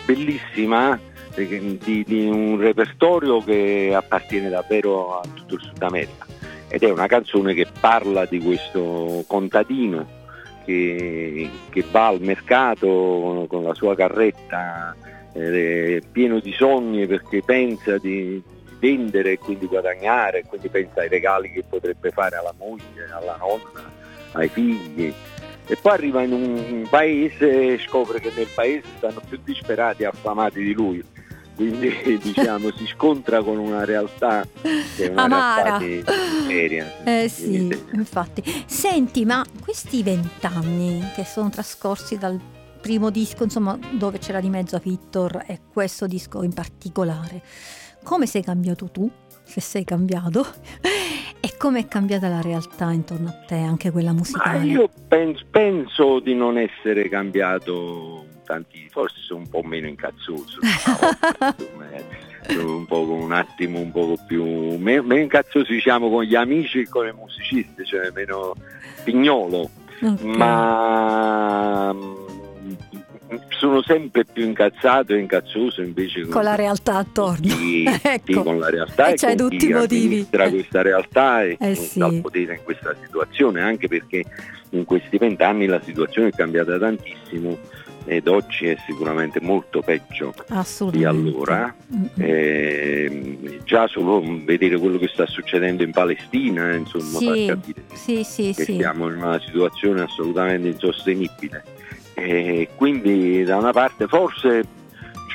bellissima 0.06 1.00
eh, 1.36 1.78
di, 1.84 2.04
di 2.04 2.28
un 2.28 2.58
repertorio 2.60 3.44
che 3.44 3.94
appartiene 3.96 4.50
davvero 4.50 5.20
a 5.20 5.22
tutto 5.34 5.56
il 5.56 5.62
Sud 5.62 5.82
America. 5.82 6.26
Ed 6.70 6.84
è 6.84 6.92
una 6.92 7.08
canzone 7.08 7.54
che 7.54 7.66
parla 7.80 8.26
di 8.26 8.40
questo 8.40 9.24
contadino 9.26 10.06
che, 10.66 11.50
che 11.70 11.86
va 11.90 12.08
al 12.08 12.22
mercato 12.22 13.46
con 13.48 13.64
la 13.64 13.74
sua 13.74 13.96
carretta 13.96 14.94
eh, 15.32 16.02
pieno 16.12 16.40
di 16.40 16.52
sogni 16.52 17.08
perché 17.08 17.42
pensa 17.42 17.98
di 17.98 18.42
vendere 18.80 19.34
e 19.34 19.38
quindi 19.38 19.68
guadagnare, 19.68 20.44
quindi 20.46 20.70
pensa 20.70 21.02
ai 21.02 21.10
regali 21.10 21.52
che 21.52 21.64
potrebbe 21.68 22.12
fare 22.12 22.38
alla 22.38 22.54
moglie, 22.58 23.10
alla 23.12 23.36
nonna, 23.38 23.90
ai 24.34 24.48
figli. 24.48 25.14
E 25.70 25.76
poi 25.76 25.94
arriva 25.94 26.22
in 26.22 26.32
un 26.32 26.88
paese 26.90 27.74
e 27.74 27.80
scopre 27.80 28.22
che 28.22 28.32
nel 28.36 28.48
paese 28.54 28.88
stanno 28.98 29.22
più 29.28 29.40
disperati 29.44 30.04
e 30.04 30.06
affamati 30.06 30.64
di 30.64 30.74
lui. 30.74 31.04
Quindi 31.56 31.92
diciamo 32.22 32.72
si 32.72 32.86
scontra 32.86 33.42
con 33.42 33.58
una 33.58 33.84
realtà 33.84 34.48
che 34.62 35.08
è 35.08 35.08
una 35.10 35.24
Amara. 35.24 35.78
realtà 35.78 36.14
di 36.14 36.48
miseria. 36.48 37.04
Eh 37.04 37.28
sì, 37.28 37.68
infatti. 37.94 38.44
Senti, 38.68 39.26
ma 39.26 39.44
questi 39.60 40.04
vent'anni 40.04 41.12
che 41.16 41.26
sono 41.26 41.50
trascorsi 41.50 42.18
dal 42.18 42.40
primo 42.80 43.10
disco, 43.10 43.44
insomma, 43.44 43.78
dove 43.92 44.20
c'era 44.20 44.40
di 44.40 44.50
mezzo 44.50 44.78
Victor 44.78 45.44
e 45.46 45.60
questo 45.74 46.08
disco 46.08 46.44
in 46.44 46.54
particolare, 46.54 47.42
come 48.08 48.26
sei 48.26 48.42
cambiato 48.42 48.90
tu, 48.90 49.12
se 49.44 49.60
sei 49.60 49.84
cambiato, 49.84 50.46
e 51.42 51.58
come 51.58 51.80
è 51.80 51.88
cambiata 51.90 52.30
la 52.30 52.40
realtà 52.40 52.94
intorno 52.94 53.28
a 53.28 53.34
te, 53.46 53.56
anche 53.56 53.92
quella 53.92 54.12
Ma 54.12 54.20
musicale? 54.20 54.64
io 54.66 54.90
penso, 55.10 55.44
penso 55.52 56.20
di 56.22 56.34
non 56.34 56.58
essere 56.58 57.10
cambiato 57.10 58.26
tanti, 58.46 58.88
forse 58.90 59.20
sono 59.20 59.42
un 59.42 59.50
po' 59.50 59.62
meno 59.62 59.88
incazzoso, 59.88 60.60
un 62.56 62.86
po' 62.86 63.12
un 63.12 63.34
attimo 63.34 63.80
un 63.80 63.92
po' 63.92 64.16
più 64.26 64.78
meno, 64.78 65.04
meno 65.04 65.22
incazzoso 65.24 65.70
diciamo 65.74 66.10
con 66.10 66.24
gli 66.24 66.36
amici 66.36 66.80
e 66.80 66.88
con 66.88 67.04
le 67.04 67.12
musiciste, 67.12 67.84
cioè 67.84 68.10
meno 68.14 68.54
pignolo, 69.04 69.70
Ok. 70.02 70.22
ma 70.22 71.94
sono 73.50 73.82
sempre 73.82 74.26
più 74.26 74.44
incazzato 74.46 75.14
e 75.14 75.20
incazzoso 75.20 75.82
invece 75.82 76.26
Con 76.28 76.44
la 76.44 76.56
realtà 76.56 76.96
attorno. 76.98 77.48
chi- 77.48 77.86
Ecco. 78.02 78.44
con 78.44 78.60
la 78.60 78.70
realtà 78.70 79.08
E 79.08 79.14
e, 79.14 79.16
c'hai 79.16 79.36
con 79.36 79.50
tutti 79.50 79.66
i 79.70 79.74
motivi. 79.74 80.04
amministra 80.06 80.44
Eh. 80.46 80.50
questa 80.52 80.82
realtà 80.82 81.44
e 81.44 81.58
Eh 81.60 81.76
sì. 81.76 82.00
dà 82.00 82.08
il 82.08 82.22
potere 82.22 82.54
in 82.56 82.64
questa 82.64 82.96
situazione, 83.04 83.62
anche 83.62 83.88
perché 83.88 84.24
in 84.72 84.84
questi 84.86 85.18
vent'anni 85.18 85.66
la 85.66 85.82
situazione 85.84 86.30
è 86.30 86.32
cambiata 86.32 86.78
tantissimo. 86.78 87.58
ed 88.10 88.26
oggi 88.30 88.68
è 88.68 88.78
sicuramente 88.86 89.42
molto 89.42 89.82
peggio 89.82 90.34
di 90.92 91.04
allora. 91.04 91.76
Eh, 92.16 93.60
già 93.66 93.86
solo 93.88 94.24
vedere 94.46 94.78
quello 94.78 94.98
che 94.98 95.10
sta 95.10 95.26
succedendo 95.26 95.84
in 95.84 95.92
Palestina, 95.92 96.72
eh, 96.72 96.78
insomma, 96.78 97.20
fa 97.20 97.34
Sì, 97.34 97.46
capire 97.48 97.82
sì, 97.94 98.24
sì, 98.24 98.54
che 98.56 98.64
sì. 98.64 98.76
siamo 98.78 99.08
in 99.10 99.16
una 99.18 99.40
situazione 99.42 100.02
assolutamente 100.04 100.70
insostenibile. 100.70 101.64
E 102.20 102.70
quindi 102.76 103.44
da 103.44 103.58
una 103.58 103.72
parte 103.72 104.08
forse 104.08 104.66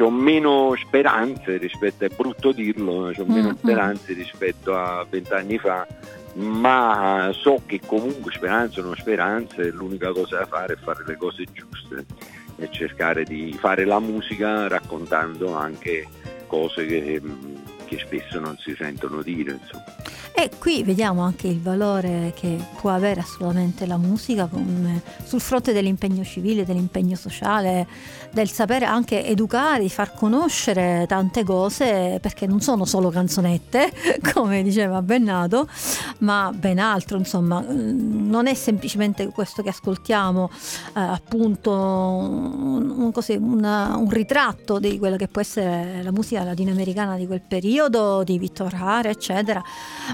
ho 0.01 0.11
meno 0.11 0.75
speranze 0.77 1.59
rispetto, 1.59 2.05
è 2.05 2.09
brutto 2.09 2.51
dirlo, 2.51 3.07
ho 3.17 3.25
meno 3.25 3.49
Mm, 3.49 3.51
mm. 3.51 3.57
speranze 3.57 4.13
rispetto 4.15 4.77
a 4.77 5.07
vent'anni 5.09 5.59
fa, 5.59 5.87
ma 6.35 7.31
so 7.33 7.63
che 7.67 7.79
comunque 7.87 8.33
speranze 8.33 8.81
sono 8.81 8.97
speranze, 8.97 9.71
l'unica 9.71 10.11
cosa 10.11 10.39
da 10.39 10.47
fare 10.47 10.75
è 10.75 10.77
fare 10.77 11.05
le 11.07 11.17
cose 11.17 11.45
giuste 11.53 12.05
e 12.57 12.69
cercare 12.73 13.23
di 13.23 13.57
fare 13.57 13.85
la 13.85 14.01
musica 14.01 14.67
raccontando 14.67 15.55
anche 15.55 16.09
cose 16.49 16.85
che, 16.85 17.23
che 17.93 17.99
spesso 17.99 18.41
non 18.41 18.57
si 18.59 18.75
sentono 18.77 19.23
dire. 19.23 19.53
Insomma. 19.61 19.85
E 20.35 20.51
qui 20.59 20.83
vediamo 20.83 21.21
anche 21.23 21.47
il 21.47 21.61
valore 21.61 22.33
che 22.35 22.57
può 22.81 22.91
avere 22.91 23.21
assolutamente 23.21 23.85
la 23.87 23.99
musica 23.99 24.49
sul 25.25 25.41
fronte 25.41 25.73
dell'impegno 25.73 26.25
civile, 26.25 26.65
dell'impegno 26.65 27.17
sociale, 27.17 27.87
del 28.33 28.51
sapere 28.51 28.85
anche 28.85 29.25
educare, 29.27 29.83
di 29.83 29.89
far 29.91 30.15
conoscere 30.15 31.05
tante 31.07 31.45
cose, 31.45 32.19
perché 32.21 32.47
non 32.47 32.61
sono 32.61 32.85
solo 32.85 33.11
canzonette, 33.11 33.93
come 34.33 34.63
diceva 34.63 35.03
Bennato, 35.03 35.69
ma 36.19 36.51
ben 36.55 36.79
altro, 36.79 37.19
insomma, 37.19 37.61
mm, 37.61 38.29
non 38.31 38.47
è 38.47 38.55
semplicemente 38.55 39.27
questo 39.29 39.63
che 39.63 39.69
ascoltiamo, 39.69 40.51
eh, 40.97 41.01
appunto 41.01 41.71
un, 41.73 42.91
un- 42.97 43.13
così, 43.13 43.35
una- 43.39 43.97
un 43.97 44.09
ritratto 44.11 44.79
di 44.79 44.99
quella 44.99 45.17
che 45.17 45.29
può 45.29 45.41
essere 45.41 46.01
la 46.03 46.11
musica 46.13 46.43
latinoamericana 46.43 47.17
di 47.17 47.27
quel 47.27 47.43
periodo, 47.47 48.23
di 48.25 48.39
Vittor 48.39 48.73
Hara, 48.75 49.09
eccetera, 49.11 49.63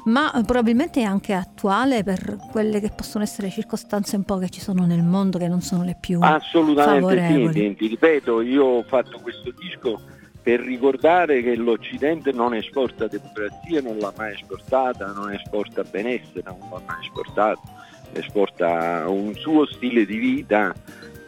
ma 0.04 0.30
probabilmente 0.44 1.00
è 1.00 1.04
anche 1.04 1.32
attuale 1.34 2.02
per 2.02 2.36
quelle 2.50 2.80
che 2.80 2.90
possono 2.90 3.22
essere 3.24 3.50
circostanze 3.50 4.16
un 4.16 4.24
po' 4.24 4.38
che 4.38 4.48
ci 4.48 4.60
sono 4.60 4.84
nel 4.86 5.02
mondo 5.02 5.38
che 5.38 5.48
non 5.48 5.60
sono 5.60 5.84
le 5.84 5.96
più 5.98 6.18
Assolutamente 6.20 6.92
sì, 6.96 7.00
favorevoli. 7.00 7.76
ti 7.76 7.88
ripeto, 8.08 8.40
io 8.40 8.64
ho 8.64 8.82
fatto 8.82 9.18
questo 9.20 9.52
disco 9.56 10.00
per 10.42 10.60
ricordare 10.60 11.42
che 11.42 11.54
l'Occidente 11.56 12.32
non 12.32 12.54
esporta 12.54 13.06
democrazia, 13.06 13.82
non 13.82 13.98
l'ha 13.98 14.12
mai 14.16 14.32
esportata, 14.32 15.12
non 15.12 15.32
esporta 15.32 15.82
benessere, 15.82 16.42
non 16.44 16.58
l'ha 16.70 16.80
mai 16.86 17.04
esportato, 17.04 17.60
esporta 18.12 19.04
un 19.08 19.34
suo 19.34 19.66
stile 19.66 20.06
di 20.06 20.16
vita 20.16 20.74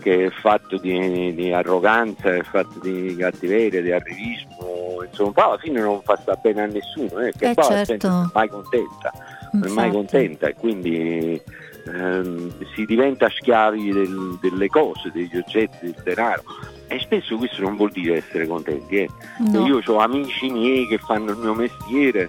che 0.00 0.26
è 0.26 0.30
fatto 0.30 0.78
di, 0.78 1.34
di 1.34 1.52
arroganza, 1.52 2.34
è 2.34 2.42
fatto 2.42 2.78
di 2.80 3.14
cattiveria, 3.16 3.82
di 3.82 3.92
arrivismo, 3.92 5.02
insomma, 5.06 5.32
poi 5.32 5.44
alla 5.44 5.58
fine 5.58 5.80
non 5.80 6.00
fa 6.00 6.16
sta 6.16 6.34
bene 6.36 6.62
a 6.62 6.66
nessuno, 6.66 7.18
eh, 7.20 7.32
che 7.36 7.50
Eh, 7.50 7.54
poi 7.54 7.68
la 7.68 7.84
certo. 7.84 7.90
gente 7.90 8.08
non 8.08 8.24
è 8.24 8.30
mai 8.32 8.48
contenta 8.48 9.12
non 9.52 9.66
è 9.66 9.70
mai 9.72 9.90
contenta 9.90 10.46
e 10.46 10.54
quindi 10.54 11.42
ehm, 11.86 12.52
si 12.74 12.84
diventa 12.84 13.28
schiavi 13.30 13.90
del- 13.92 14.38
delle 14.40 14.68
cose, 14.68 15.10
degli 15.12 15.36
oggetti, 15.36 15.76
del 15.86 15.96
denaro. 16.04 16.42
E 16.88 16.98
spesso 16.98 17.36
questo 17.36 17.62
non 17.62 17.76
vuol 17.76 17.90
dire 17.92 18.16
essere 18.16 18.46
contenti. 18.46 18.96
eh. 18.96 19.08
No. 19.50 19.64
Io 19.66 19.80
ho 19.84 19.98
amici 19.98 20.50
miei 20.50 20.86
che 20.88 20.98
fanno 20.98 21.30
il 21.32 21.38
mio 21.38 21.54
mestiere, 21.54 22.28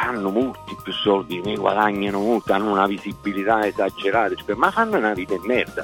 hanno 0.00 0.30
molti 0.30 0.76
più 0.82 0.92
soldi, 0.92 1.40
mi 1.44 1.56
guadagnano 1.56 2.18
molto, 2.20 2.52
hanno 2.52 2.70
una 2.72 2.86
visibilità 2.86 3.66
esagerata, 3.66 4.34
ma 4.56 4.70
fanno 4.70 4.96
una 4.96 5.12
vita 5.12 5.34
di 5.36 5.46
merda. 5.46 5.82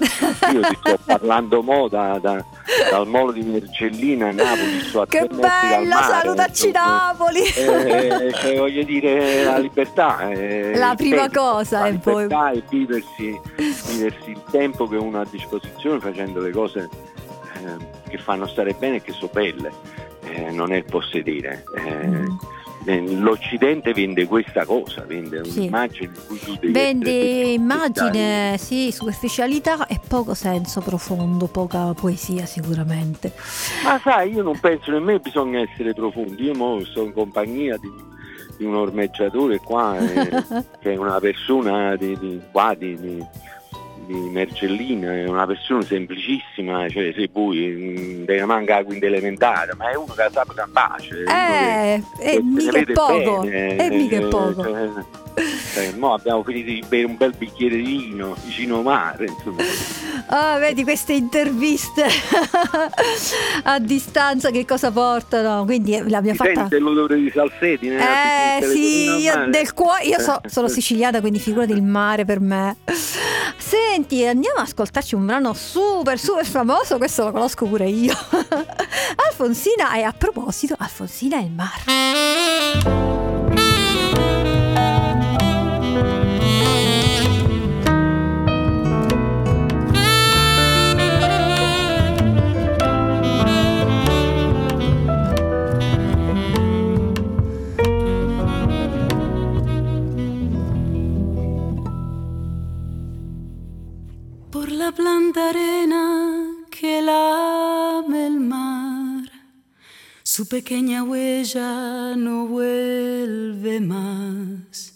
Io 0.52 0.60
ti 0.60 0.76
sto 0.80 0.98
parlando 1.04 1.62
mo 1.62 1.88
da, 1.88 2.18
da- 2.20 2.44
dal 2.90 3.06
molo 3.06 3.32
di 3.32 3.42
Mercellina 3.42 4.28
a 4.28 4.32
Napoli, 4.32 4.80
sto 4.80 5.02
a 5.02 5.06
Che 5.06 5.26
bello, 5.26 5.96
salutaci. 5.96 6.70
Napoli! 6.70 7.42
Eh, 7.42 8.32
cioè, 8.34 8.56
voglio 8.58 8.82
dire 8.84 9.44
la 9.44 9.58
libertà 9.58 10.28
eh, 10.30 10.76
La 10.76 10.94
prima 10.96 11.22
tempo, 11.28 11.40
cosa, 11.40 11.80
la 11.80 11.88
e 11.88 11.98
poi- 11.98 12.22
libertà 12.22 12.50
è 12.52 12.62
viversi, 12.68 13.40
viversi 13.88 14.30
il 14.30 14.42
tempo 14.50 14.86
che 14.88 14.96
uno 14.96 15.18
ha 15.18 15.22
a 15.22 15.26
disposizione 15.30 15.98
facendo 16.00 16.40
le 16.40 16.50
cose 16.50 16.88
eh, 17.54 18.08
che 18.08 18.18
fanno 18.18 18.46
stare 18.46 18.74
bene 18.78 18.96
e 18.96 19.02
che 19.02 19.12
sono 19.12 19.30
belle 19.32 19.72
Eh, 20.26 20.50
non 20.50 20.72
è 20.72 20.76
il 20.76 20.84
possedere 20.84 21.64
Eh, 21.76 22.06
Mm. 22.06 22.26
Eh, 22.86 23.00
l'Occidente 23.00 23.92
vende 23.92 24.26
questa 24.26 24.64
cosa 24.64 25.04
vende 25.06 25.44
Sì. 25.44 25.60
un'immagine 25.60 26.12
in 26.14 26.20
cui 26.26 26.38
tu 26.38 26.56
devi 26.56 26.72
felice, 26.72 27.10
immagine, 27.48 28.56
sì, 28.58 28.90
superficialità 28.92 29.86
e 29.86 30.00
poco 30.06 30.34
senso 30.34 30.80
profondo, 30.80 31.46
poca 31.46 31.92
poesia 31.94 32.44
sicuramente. 32.46 33.32
Ma 33.84 33.98
sai, 34.02 34.32
io 34.32 34.42
non 34.42 34.58
penso 34.60 34.90
nemmeno 34.90 35.18
bisogna 35.18 35.60
essere 35.60 35.92
profondi. 35.94 36.44
Io 36.44 36.54
mo 36.54 36.84
sto 36.84 37.02
in 37.02 37.12
compagnia 37.12 37.76
di, 37.78 37.90
di 38.58 38.64
un 38.64 38.74
ormeggiatore 38.74 39.58
qua, 39.58 39.98
eh, 39.98 40.44
che 40.80 40.92
è 40.92 40.96
una 40.96 41.18
persona 41.20 41.96
di, 41.96 42.16
di 42.18 42.40
qua, 42.50 42.74
di, 42.74 42.96
di- 44.06 44.30
Mercellina, 44.30 45.12
è 45.12 45.28
una 45.28 45.46
persona 45.46 45.82
semplicissima, 45.82 46.88
cioè 46.88 47.12
se 47.14 47.28
vuoi, 47.32 47.58
mm, 47.58 48.24
deve 48.24 48.44
manca 48.44 48.76
la 48.76 48.84
quinta 48.84 49.06
elementare, 49.06 49.74
ma 49.76 49.90
è 49.90 49.94
uno 49.94 50.12
che 50.14 50.28
sa 50.32 50.44
capace. 50.54 51.24
Eh, 51.24 52.02
e 52.18 52.42
mica 52.42 52.78
è 52.78 52.84
poco, 52.92 53.42
e 53.44 53.88
mica 53.90 54.16
è 54.16 54.22
poco. 54.28 55.22
Cioè, 55.74 55.92
mo 55.96 56.14
abbiamo 56.14 56.44
finito 56.44 56.70
di 56.70 56.84
bere 56.86 57.06
un 57.06 57.16
bel 57.16 57.34
bicchiere 57.36 57.74
di 57.74 57.82
vino 57.82 58.36
vicino 58.44 58.82
mare, 58.82 59.26
insomma. 59.26 59.62
Ah, 60.28 60.58
vedi 60.58 60.84
queste 60.84 61.14
interviste 61.14 62.06
a 63.64 63.78
distanza 63.80 64.50
che 64.50 64.64
cosa 64.64 64.92
portano? 64.92 65.64
Quindi 65.64 65.98
l'abbiamo 66.08 66.36
fatta. 66.36 66.52
sente 66.54 66.78
l'odore 66.78 67.16
di 67.16 67.30
salseti 67.34 67.88
nella 67.88 68.58
Eh 68.58 68.62
sì, 68.62 69.22
io 69.22 69.46
del 69.48 69.74
cuore, 69.74 70.04
io 70.04 70.20
so- 70.20 70.40
sono 70.46 70.68
siciliana, 70.68 71.20
quindi 71.20 71.40
figurati 71.40 71.72
il 71.72 71.82
mare 71.82 72.24
per 72.24 72.38
me. 72.38 72.76
Senti, 73.94 74.26
andiamo 74.26 74.58
ad 74.58 74.66
ascoltarci 74.66 75.14
un 75.14 75.24
brano 75.24 75.52
super, 75.52 76.18
super 76.18 76.44
famoso, 76.44 76.96
questo 76.96 77.26
lo 77.26 77.30
conosco 77.30 77.64
pure 77.64 77.88
io. 77.88 78.12
Alfonsina, 79.28 79.94
e 79.94 80.02
a 80.02 80.12
proposito, 80.12 80.74
Alfonsina 80.76 81.38
e 81.38 81.44
il 81.44 81.52
mare. 81.52 83.13
La 104.84 104.90
blanda 104.90 105.48
arena 105.48 106.04
que 106.70 107.00
lame 107.00 108.26
el 108.26 108.38
mar. 108.38 109.24
Su 110.22 110.46
pequeña 110.46 111.02
huella 111.02 112.14
no 112.16 112.46
vuelve 112.46 113.80
más. 113.80 114.92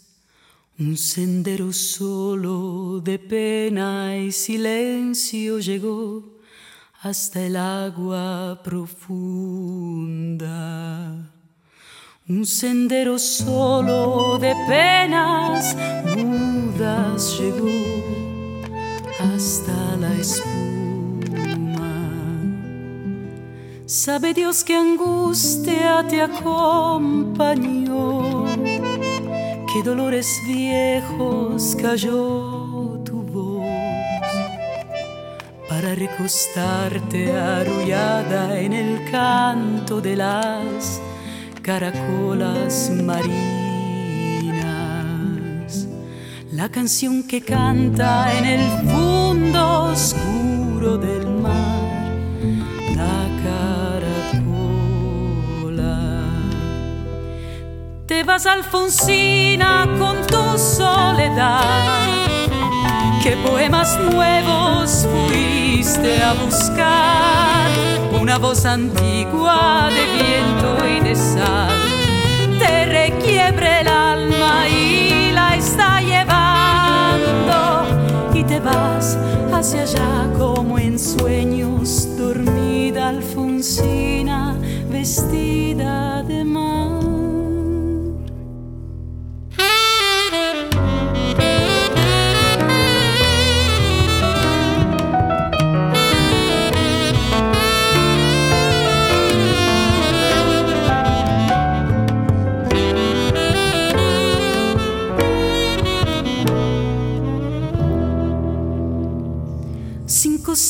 Un 0.78 0.94
sendero 0.98 1.72
solo 1.72 3.00
de 3.00 3.18
pena 3.18 4.18
y 4.18 4.30
silencio 4.30 5.58
llegó 5.58 6.36
hasta 7.00 7.40
el 7.46 7.56
agua 7.56 8.60
profunda. 8.62 10.04
Un 12.28 12.44
sendero 12.44 13.18
solo 13.18 14.36
de 14.38 14.54
penas 14.68 15.74
mudas 16.14 17.38
llegó 17.38 18.27
hasta 19.18 19.96
la 19.96 20.12
espuma. 20.14 20.48
Sabe 23.86 24.34
Dios 24.34 24.64
que 24.64 24.74
angustia 24.76 26.06
te 26.08 26.22
acompañó, 26.22 27.64
que 29.72 29.82
dolores 29.84 30.40
viejos 30.46 31.76
cayó 31.80 33.00
tu 33.04 33.22
voz 33.22 33.66
para 35.68 35.94
recostarte 35.94 37.32
arrullada 37.32 38.58
en 38.58 38.72
el 38.72 39.10
canto 39.10 40.00
de 40.00 40.16
las 40.16 41.00
caracolas 41.62 42.90
marinas. 43.04 43.67
La 46.58 46.68
canción 46.68 47.22
que 47.22 47.40
canta 47.40 48.36
en 48.36 48.44
el 48.44 48.90
fondo 48.90 49.92
oscuro 49.92 50.98
del 50.98 51.24
mar, 51.28 52.16
la 52.96 53.28
caracola. 53.44 54.72
Te 58.06 58.24
vas 58.24 58.44
Alfonsina 58.46 59.86
con 60.00 60.16
tu 60.26 60.58
soledad. 60.58 62.08
¿Qué 63.22 63.36
poemas 63.46 63.96
nuevos 64.00 65.06
fuiste 65.28 66.20
a 66.24 66.32
buscar? 66.32 67.70
una 68.20 68.36
voz 68.36 68.64
antigua 68.64 69.90
de 69.90 70.04
viento 70.18 70.68
y 70.88 71.00
de 71.08 71.14
sal. 71.14 71.70
Te 72.58 72.84
requiebre 72.86 73.82
el 73.82 73.86
alma 73.86 74.68
y 74.68 75.30
la 75.30 75.54
está 75.54 76.00
llevando 76.00 76.37
hacia 79.58 79.82
allá 79.82 80.32
como 80.38 80.78
en 80.78 80.98
sueños, 80.98 82.16
dormida 82.16 83.08
Alfonsina, 83.08 84.56
vestida 84.88 86.22
de 86.22 86.44
mar. 86.44 87.07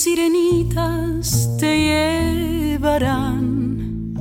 Sirenitas 0.08 1.50
te 1.60 2.78
llevarán 2.78 4.14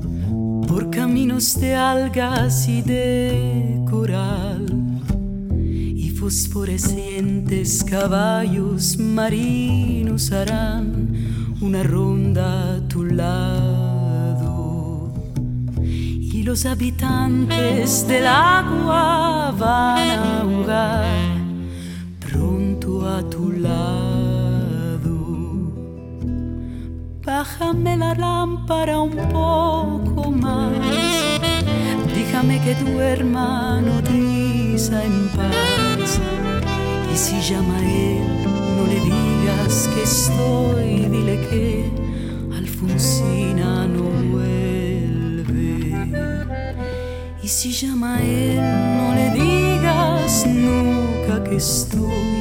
por 0.68 0.90
caminos 0.90 1.58
de 1.62 1.76
algas 1.76 2.68
y 2.68 2.82
de 2.82 3.80
coral 3.90 4.66
y 5.96 6.10
fosforescentes 6.10 7.86
caballos 7.86 8.98
marinos 8.98 10.34
harán 10.34 11.56
una 11.62 11.84
ronda 11.84 12.76
a 12.76 12.88
tu 12.90 13.06
lado 13.06 15.14
y 15.86 16.44
los 16.44 16.66
habitantes 16.66 18.06
del 18.10 18.28
agua 18.28 19.56
van 19.58 20.10
a 20.10 20.42
jugar 20.44 21.38
pronto 22.20 23.08
a 23.08 23.24
tu 23.30 23.54
lado. 23.54 24.07
Bájame 27.28 27.98
la 27.98 28.14
lámpara 28.16 29.02
un 29.02 29.12
poco 29.12 30.32
más. 30.32 30.72
Déjame 32.16 32.62
que 32.62 32.74
duerma 32.76 33.82
nodriza 33.82 35.04
en 35.04 35.28
paz. 35.36 36.22
Y 37.14 37.18
si 37.18 37.42
llama 37.42 37.80
a 37.80 37.84
él, 37.84 38.24
no 38.78 38.88
le 38.88 39.02
digas 39.02 39.90
que 39.94 40.04
estoy, 40.04 41.10
dile 41.10 41.36
que 41.50 41.92
Alfonsina 42.56 43.86
no 43.88 44.04
vuelve. 44.32 45.92
Y 47.44 47.48
si 47.50 47.74
llama 47.74 48.16
a 48.16 48.22
él, 48.24 48.62
no 49.00 49.14
le 49.14 49.32
digas 49.32 50.46
nunca 50.48 51.44
que 51.44 51.58
estoy 51.58 52.37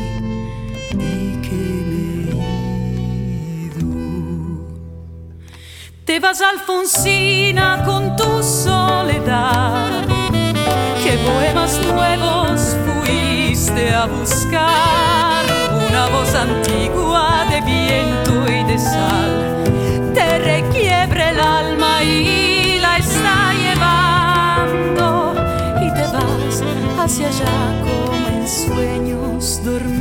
Te 6.16 6.20
vas 6.20 6.40
Alfonsina 6.40 7.82
con 7.84 8.16
tu 8.16 8.42
soledad. 8.42 10.02
¿Qué 11.04 11.18
poemas 11.18 11.78
nuevos 11.84 12.74
fuiste 12.86 13.92
a 13.92 14.06
buscar? 14.06 15.44
Una 15.90 16.06
voz 16.08 16.34
antigua 16.34 17.44
de 17.50 17.60
viento 17.60 18.50
y 18.50 18.64
de 18.64 18.78
sal. 18.78 19.64
Te 20.14 20.38
requiebre 20.38 21.28
el 21.28 21.38
alma 21.38 22.02
y 22.02 22.78
la 22.80 22.96
está 22.96 23.52
llevando. 23.52 25.34
Y 25.82 25.92
te 25.92 26.06
vas 26.16 26.62
hacia 26.98 27.28
allá 27.28 27.82
como 27.84 28.28
en 28.28 28.48
sueños, 28.48 29.60
dormida 29.62 29.95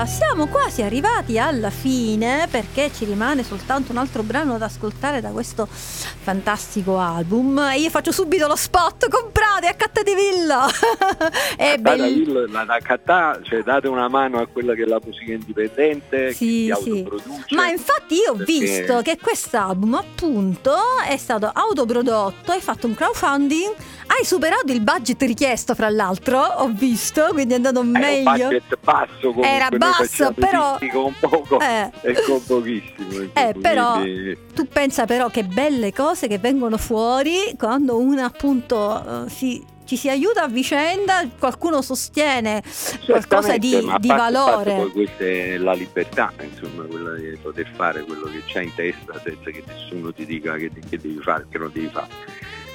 Allora, 0.00 0.16
siamo 0.16 0.46
quasi 0.46 0.80
arrivati 0.80 1.38
alla 1.38 1.68
fine 1.68 2.48
perché 2.50 2.90
ci 2.94 3.04
rimane 3.04 3.44
soltanto 3.44 3.92
un 3.92 3.98
altro 3.98 4.22
brano 4.22 4.56
da 4.56 4.64
ascoltare 4.64 5.20
da 5.20 5.28
questo 5.28 5.66
fantastico 5.70 6.98
album. 6.98 7.58
E 7.58 7.80
io 7.80 7.90
faccio 7.90 8.10
subito 8.10 8.46
lo 8.46 8.56
spot, 8.56 9.10
comprate 9.10 9.66
a 9.66 9.74
Catta 9.74 10.02
di 10.02 10.14
Villa! 10.14 10.66
È 11.54 11.76
bellissimo. 11.76 12.38
il- 12.40 12.50
la 12.50 12.64
Nakata, 12.64 13.40
cioè 13.42 13.62
date 13.62 13.88
una 13.88 14.08
mano 14.08 14.38
a 14.40 14.46
quella 14.46 14.72
che 14.72 14.84
è 14.84 14.86
la 14.86 15.00
musica 15.04 15.32
indipendente, 15.32 16.32
Sì, 16.32 16.64
sì. 16.64 16.70
autoproduce. 16.70 17.54
Ma 17.54 17.68
infatti 17.68 18.14
io 18.14 18.30
ho 18.32 18.36
perché- 18.36 18.52
visto 18.58 19.02
che 19.02 19.18
quest'album 19.20 19.94
appunto 19.94 20.76
è 21.06 21.16
stato 21.18 21.50
autoprodotto, 21.52 22.52
hai 22.52 22.60
fatto 22.62 22.86
un 22.86 22.94
crowdfunding, 22.94 23.74
hai 24.12 24.24
superato 24.24 24.72
il 24.72 24.80
budget 24.80 25.22
richiesto 25.22 25.74
fra 25.76 25.88
l'altro, 25.88 26.40
ho 26.40 26.68
visto, 26.68 27.28
quindi 27.30 27.52
è 27.52 27.56
andato 27.56 27.78
un 27.80 27.90
meglio. 27.90 28.48
budget 28.48 28.76
basso 28.82 29.08
comunque, 29.20 29.48
Era 29.48 29.68
basso, 29.70 30.32
però- 30.32 30.78
con 30.92 31.14
poco 31.20 31.58
Eh. 31.62 31.90
e 32.02 32.22
con 32.26 32.44
pochissimo. 32.44 33.30
Eh, 33.32 33.54
però 33.60 34.00
quindi- 34.00 34.36
tu 34.52 34.66
pensa 34.66 35.04
però 35.06 35.28
che 35.28 35.44
belle 35.44 35.92
cose 35.92 36.26
che 36.26 36.38
vengono 36.38 36.76
fuori 36.76 37.54
quando 37.56 37.98
una 37.98 38.24
appunto 38.24 39.24
eh, 39.26 39.30
si, 39.30 39.64
ci 39.84 39.96
si 39.96 40.08
aiuta 40.08 40.42
a 40.42 40.48
vicenda, 40.48 41.24
qualcuno 41.38 41.80
sostiene 41.80 42.62
qualcosa 43.06 43.56
di, 43.58 43.80
ma 43.80 43.96
di 43.98 44.08
parte 44.08 44.22
valore. 44.32 44.74
poi 44.74 44.90
questa 44.90 45.24
è 45.24 45.56
la 45.56 45.72
libertà, 45.72 46.32
insomma, 46.42 46.82
quella 46.84 47.14
di 47.14 47.38
poter 47.40 47.70
fare 47.76 48.02
quello 48.02 48.26
che 48.26 48.42
c'hai 48.46 48.64
in 48.64 48.74
testa 48.74 49.20
senza 49.22 49.50
che 49.50 49.62
nessuno 49.66 50.12
ti 50.12 50.26
dica 50.26 50.56
che, 50.56 50.70
che 50.88 50.98
devi 50.98 51.20
fare, 51.22 51.46
che 51.48 51.58
non 51.58 51.70
devi 51.72 51.88
fare. 51.92 52.08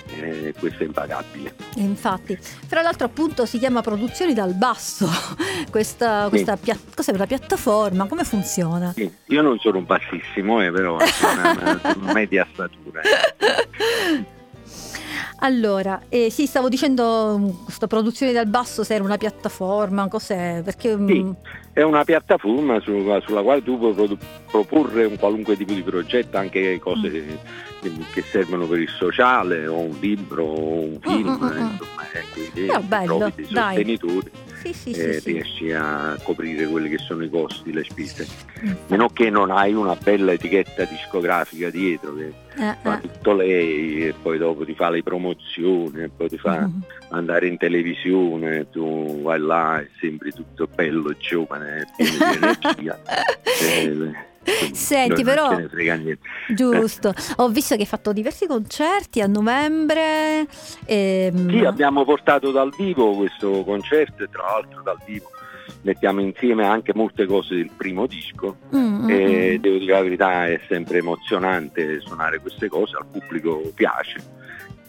Eh, 0.08 0.54
questo 0.60 0.84
è 0.84 0.86
impagabile. 0.86 1.54
Infatti, 1.76 2.38
fra 2.40 2.82
l'altro 2.82 3.06
appunto 3.08 3.46
si 3.46 3.58
chiama 3.58 3.82
Produzioni 3.82 4.34
dal 4.34 4.54
Basso, 4.54 5.08
questa, 5.72 6.28
questa 6.30 6.56
pia- 6.58 6.78
cos'è 6.96 7.12
una 7.12 7.26
piattaforma, 7.26 8.08
come 8.08 8.24
funziona? 8.24 8.94
Sì, 8.94 9.12
io 9.26 9.42
non 9.42 9.58
sono 9.60 9.80
un 9.80 9.86
bassissimo, 9.86 10.62
eh, 10.64 10.72
però 10.72 10.98
sono 11.06 11.42
una, 11.42 11.82
una 11.98 12.14
media 12.14 12.48
statura. 12.54 13.02
eh. 13.02 14.34
Allora, 15.40 16.02
eh, 16.10 16.30
sì, 16.30 16.46
stavo 16.46 16.70
dicendo 16.70 17.38
mh, 17.38 17.64
questa 17.66 17.88
Produzioni 17.88 18.32
dal 18.32 18.48
Basso 18.48 18.84
se 18.84 18.94
era 18.96 19.04
una 19.04 19.18
piattaforma, 19.18 20.08
cos'è? 20.08 20.62
Perché... 20.64 20.96
mh, 20.96 21.08
Sì. 21.08 21.36
È 21.76 21.82
una 21.82 22.06
piattaforma 22.06 22.80
su- 22.80 23.06
sulla 23.26 23.42
quale 23.42 23.62
tu 23.62 23.78
puoi 23.78 23.94
produ- 23.94 24.24
proporre 24.50 25.04
un 25.04 25.18
qualunque 25.18 25.58
tipo 25.58 25.74
di 25.74 25.82
progetto, 25.82 26.38
anche 26.38 26.80
cose 26.80 27.12
che, 27.12 27.92
che 28.14 28.22
servono 28.22 28.66
per 28.66 28.80
il 28.80 28.88
sociale, 28.88 29.68
o 29.68 29.80
un 29.80 29.98
libro, 30.00 30.44
o 30.46 30.80
un 30.84 30.98
film, 31.02 31.28
Mm, 31.28 31.34
mm, 31.34 31.44
mm, 31.44 31.52
eh, 31.52 31.60
mm. 31.62 31.70
insomma, 31.72 32.02
ecco, 32.14 32.40
idee, 32.40 32.66
Però 32.68 32.80
bello, 32.80 33.18
trovi 33.18 33.34
dei 33.36 33.48
dai. 33.50 33.76
sostenitori 33.76 34.32
Sì, 34.64 34.72
sì, 34.74 34.92
e 34.92 35.20
sì, 35.20 35.32
riesci 35.34 35.72
a 35.74 36.18
coprire 36.24 36.66
quelli 36.66 36.88
che 36.88 36.98
sono 36.98 37.26
i 37.26 37.30
costi, 37.30 37.74
le 37.74 37.84
spese. 37.84 38.26
Meno 38.88 39.10
che 39.10 39.30
non 39.30 39.52
hai 39.52 39.74
una 39.74 39.98
bella 40.02 40.32
etichetta 40.32 40.86
discografica 40.86 41.70
dietro 41.70 42.16
che 42.16 42.32
Eh, 42.58 42.76
fa 42.82 42.98
eh. 42.98 43.02
tutto 43.02 43.34
lei 43.34 44.08
e 44.08 44.14
poi 44.22 44.38
dopo 44.38 44.64
ti 44.66 44.74
fa 44.76 44.90
le 44.90 45.04
promozioni 45.04 46.04
e 46.04 46.10
poi 46.10 46.30
ti 46.30 46.38
fa 46.38 46.66
Mm. 46.68 46.80
andare 47.10 47.48
in 47.48 47.58
televisione, 47.58 48.70
tu 48.70 49.22
vai 49.22 49.40
là 49.40 49.80
e 49.82 49.90
sembri 50.00 50.32
tutto 50.32 50.68
bello, 50.74 51.14
giovane, 51.18 51.86
pieno 51.98 52.12
di 52.18 52.38
energia. 52.38 53.00
Eh, 54.48 54.74
Senti, 54.76 55.24
però- 55.24 55.48
Non 55.48 55.56
ce 55.56 55.62
ne 55.64 55.70
frega 55.70 55.96
niente. 55.96 56.20
Giusto, 56.50 57.12
ho 57.38 57.50
visto 57.50 57.74
che 57.76 57.82
hai 57.82 57.88
fatto 57.88 58.14
diversi 58.14 58.46
concerti 58.46 59.20
a 59.22 59.26
novembre. 59.28 60.46
ehm, 60.86 61.50
Sì, 61.50 61.66
abbiamo 61.66 62.06
portato 62.06 62.52
dal 62.52 62.72
vivo 62.78 63.16
questo 63.16 63.64
concerto 63.64 64.24
e 64.24 64.30
tra 64.30 64.44
l'altro 64.44 64.82
dal 64.84 64.98
vivo 65.04 65.30
mettiamo 65.86 66.20
insieme 66.20 66.66
anche 66.66 66.94
molte 66.94 67.26
cose 67.26 67.56
del 67.56 67.70
primo 67.76 68.08
disco 68.08 68.58
mm, 68.76 69.04
mm, 69.04 69.10
e 69.10 69.56
mm. 69.58 69.62
devo 69.62 69.78
dire 69.78 69.94
la 69.94 70.02
verità 70.02 70.48
è 70.48 70.60
sempre 70.68 70.98
emozionante 70.98 72.02
suonare 72.02 72.40
queste 72.40 72.68
cose, 72.68 72.98
al 72.98 73.06
pubblico 73.06 73.72
piace. 73.74 74.18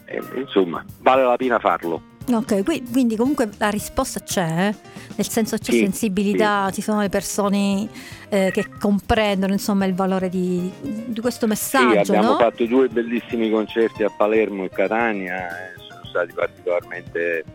E, 0.05 0.21
insomma, 0.35 0.83
vale 0.99 1.23
la 1.23 1.35
pena 1.35 1.59
farlo. 1.59 2.15
Ok, 2.29 2.63
qui- 2.63 2.83
quindi 2.91 3.15
comunque 3.15 3.49
la 3.57 3.69
risposta 3.69 4.19
c'è, 4.19 4.67
eh? 4.67 4.75
nel 5.15 5.29
senso 5.29 5.57
c'è 5.57 5.71
Sì, 5.71 5.77
sensibilità, 5.79 6.69
ci 6.73 6.81
sono 6.81 6.99
le 6.99 7.07
persone 7.07 7.87
eh, 8.27 8.49
che 8.51 8.65
comprendono 8.79 9.53
insomma 9.53 9.85
il 9.85 9.93
valore 9.93 10.27
di, 10.27 10.69
di 10.81 11.21
questo 11.21 11.45
Sì, 11.45 11.51
messaggio, 11.51 12.11
abbiamo 12.11 12.31
no? 12.31 12.37
fatto 12.37 12.65
due 12.65 12.89
bellissimi 12.89 13.49
concerti 13.49 14.03
a 14.03 14.09
Palermo 14.09 14.65
e 14.65 14.69
Catania, 14.69 15.47
e 15.47 15.79
sono 15.87 16.03
stati 16.03 16.33
particolarmente 16.33 17.45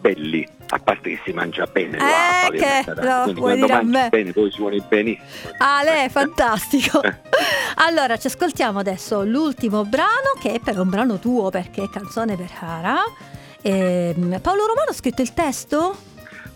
belli, 0.00 0.48
a 0.72 0.78
parte 0.78 1.10
che 1.10 1.20
si 1.24 1.32
mangia 1.32 1.66
bene 1.66 1.98
Eh, 1.98 2.50
che 2.56 2.84
lo 2.94 3.22
quindi 3.24 3.40
quando 3.40 3.66
dire 3.66 3.72
a 3.72 3.76
mangi 3.82 3.90
me? 3.90 4.08
bene 4.10 4.32
poi 4.32 4.50
suoni 4.50 4.82
benissimo. 4.88 5.50
Ale, 5.58 6.08
fantastico. 6.10 7.02
Eh. 7.02 7.18
Allora, 7.82 8.16
ci 8.18 8.26
ascoltiamo 8.26 8.78
adesso 8.80 9.22
l'ultimo 9.24 9.84
brano, 9.84 10.34
che 10.40 10.52
è 10.54 10.58
però 10.60 10.82
un 10.82 10.90
brano 10.90 11.18
tuo 11.18 11.48
perché 11.50 11.84
è 11.84 11.88
canzone 11.88 12.36
per 12.36 12.48
Cara. 12.52 12.96
Ehm, 13.62 14.38
Paolo 14.40 14.66
Romano 14.66 14.90
ha 14.90 14.92
scritto 14.94 15.22
il 15.22 15.32
testo? 15.32 15.96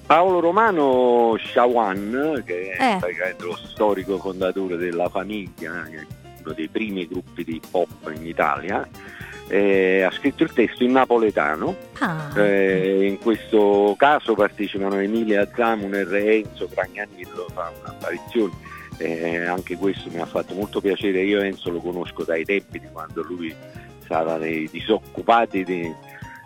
Paolo 0.06 0.40
Romano 0.40 1.36
Shawan, 1.40 2.42
che 2.44 2.72
è 2.72 2.98
Eh. 2.98 3.36
lo 3.38 3.56
storico 3.56 4.18
fondatore 4.18 4.76
della 4.76 5.08
famiglia, 5.08 5.84
è 5.86 6.04
uno 6.44 6.52
dei 6.54 6.68
primi 6.68 7.08
gruppi 7.08 7.42
di 7.42 7.60
pop 7.70 8.12
in 8.14 8.26
Italia, 8.26 8.86
eh, 9.48 10.02
ha 10.02 10.10
scritto 10.10 10.42
il 10.42 10.52
testo 10.52 10.82
in 10.84 10.92
napoletano. 10.92 11.76
Ah, 11.98 12.30
Eh, 12.36 13.06
in 13.06 13.18
questo 13.18 13.94
caso 13.96 14.34
partecipano 14.34 14.98
Emilia 15.00 15.48
Zamuner 15.54 16.12
e 16.14 16.36
Enzo 16.38 16.68
Cragnanillo, 16.72 17.46
fa 17.52 17.72
un'apparizione. 17.80 18.52
Eh, 18.98 19.44
anche 19.44 19.76
questo 19.76 20.08
mi 20.10 20.20
ha 20.20 20.26
fatto 20.26 20.54
molto 20.54 20.80
piacere, 20.80 21.22
io 21.22 21.40
Enzo 21.40 21.70
lo 21.70 21.80
conosco 21.80 22.22
dai 22.22 22.44
tempi 22.44 22.78
di 22.78 22.86
quando 22.92 23.22
lui 23.22 23.52
stava 24.04 24.36
nei 24.36 24.68
disoccupati 24.70 25.64
di, 25.64 25.92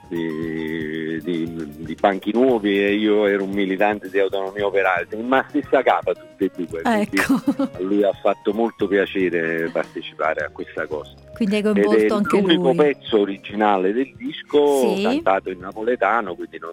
di, 0.09 1.20
di- 1.22 1.66
di 1.84 1.94
banchi 1.94 2.32
nuovi 2.32 2.82
e 2.82 2.94
io 2.94 3.26
ero 3.26 3.44
un 3.44 3.51
militante 3.51 4.09
di 4.09 4.18
autonomia 4.18 4.64
operaia, 4.66 5.07
ma 5.22 5.44
stessa 5.49 5.82
capa 5.82 6.14
tutte 6.14 6.44
e 6.44 6.51
due, 6.57 6.80
ecco, 6.84 7.34
a 7.61 7.80
lui 7.80 8.03
ha 8.05 8.12
fatto 8.12 8.53
molto 8.55 8.86
piacere 8.88 9.68
partecipare 9.70 10.44
a 10.44 10.49
questa 10.51 10.86
cosa. 10.86 11.12
Quindi 11.39 11.55
hai 11.57 11.61
è 11.62 11.64
coinvolto 11.64 12.14
anche 12.14 12.41
l'unico 12.41 12.62
lui. 12.64 12.76
pezzo 12.76 13.20
originale 13.20 13.93
del 13.95 14.12
disco 14.16 14.95
Sì. 14.97 15.03
cantato 15.03 15.51
in 15.51 15.59
napoletano, 15.61 16.34
quindi 16.34 16.59
non 16.59 16.72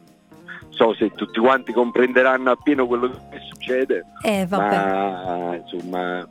so 0.72 0.94
se 0.96 1.10
tutti 1.16 1.40
quanti 1.40 1.72
comprenderanno 1.72 2.52
appieno 2.52 2.86
quello 2.86 3.10
che 3.10 3.40
succede, 3.50 4.04
Eh, 4.24 4.46
vabbè. 4.46 4.76
ma 4.76 5.56
insomma 5.56 6.28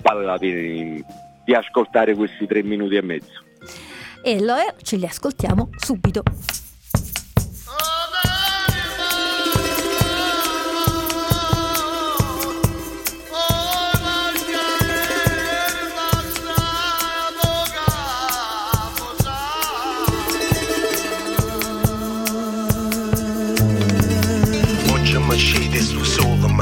vale 0.00 0.24
la 0.24 0.38
pena 0.38 0.58
di, 0.60 1.04
di 1.44 1.54
ascoltare 1.54 2.14
questi 2.14 2.46
tre 2.46 2.62
minuti 2.62 2.96
e 2.96 3.02
mezzo. 3.02 3.44
E 4.22 4.40
lo 4.42 4.54
è, 4.56 4.74
ce 4.82 4.96
li 4.96 5.04
ascoltiamo 5.04 5.68
subito. 5.76 6.22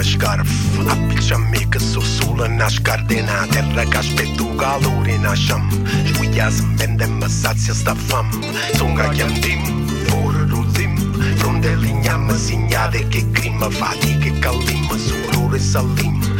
shkarf 0.07 0.53
Api 0.95 1.23
që 1.29 1.39
mi 1.49 1.65
kësu 1.73 2.03
sullën 2.15 2.61
a 2.63 2.69
shkardina 2.73 3.45
Terra 3.53 3.87
ka 3.93 4.03
shpetu 4.05 4.51
galurin 4.61 5.27
a 5.31 5.35
shëm 5.39 5.67
Shkujtja 6.11 6.51
zë 6.57 6.69
mbende 6.75 7.11
më 7.19 7.31
satë 7.41 7.67
që 7.67 7.79
s'ta 7.81 7.97
fëm 8.07 8.33
Tunga 8.79 9.11
kem 9.17 9.33
tim, 9.45 9.65
forë 10.11 10.49
rudhim 10.53 10.99
Fronde 11.41 11.77
linja 11.83 12.19
më 12.27 12.39
sinja 12.47 12.89
dhe 12.95 13.07
ke 13.13 13.25
krim 13.37 13.45
Më 13.65 13.71
fati 13.79 14.17
ke 14.21 14.33
kalim, 14.45 14.83
më 14.91 14.97
surur 15.07 15.55
e 15.57 15.61
salim. 15.63 16.34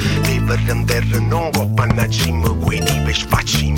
Viver 0.45 0.69
in 0.69 0.85
terra 0.85 1.19
non 1.21 1.51
coppa 1.53 1.87
na 1.87 2.07
cima 2.07 2.49
Guidi 2.49 3.01
per 3.03 3.17
spacim 3.17 3.75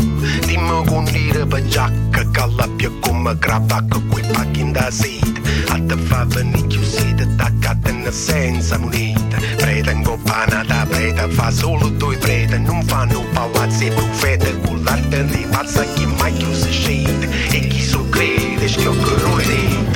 Dimmi 0.46 0.84
con 0.86 1.04
dire 1.04 1.46
per 1.46 1.64
giacca 1.66 2.28
Calappia 2.32 2.90
come 3.00 3.38
cravaca 3.38 4.00
Quei 4.10 4.24
pacchi 4.32 4.72
da 4.72 4.90
sede 4.90 5.40
A 5.68 5.80
te 5.86 5.96
fa 5.96 6.24
venire 6.24 6.66
chiusita 6.66 7.22
Attaccata 7.22 8.10
senza 8.10 8.78
moneta 8.78 9.38
Preta 9.56 9.92
in 9.92 10.02
coppana 10.02 10.64
da 10.64 10.84
preta 10.88 11.28
Fa 11.28 11.52
solo 11.52 11.88
due 11.88 12.16
prete 12.16 12.58
Non 12.58 12.82
fanno 12.82 13.24
palazzi 13.32 13.86
e 13.86 13.92
profete 13.92 14.60
Con 14.62 14.82
l'arte 14.82 15.24
di 15.24 15.46
pazza 15.48 15.84
Chi 15.94 16.04
mai 16.18 16.32
chiuso 16.32 16.68
scende 16.68 17.28
E 17.50 17.68
chi 17.68 17.80
so 17.80 18.08
crede 18.08 18.66
Schioccherò 18.66 19.38
e 19.38 19.44
rete 19.44 19.95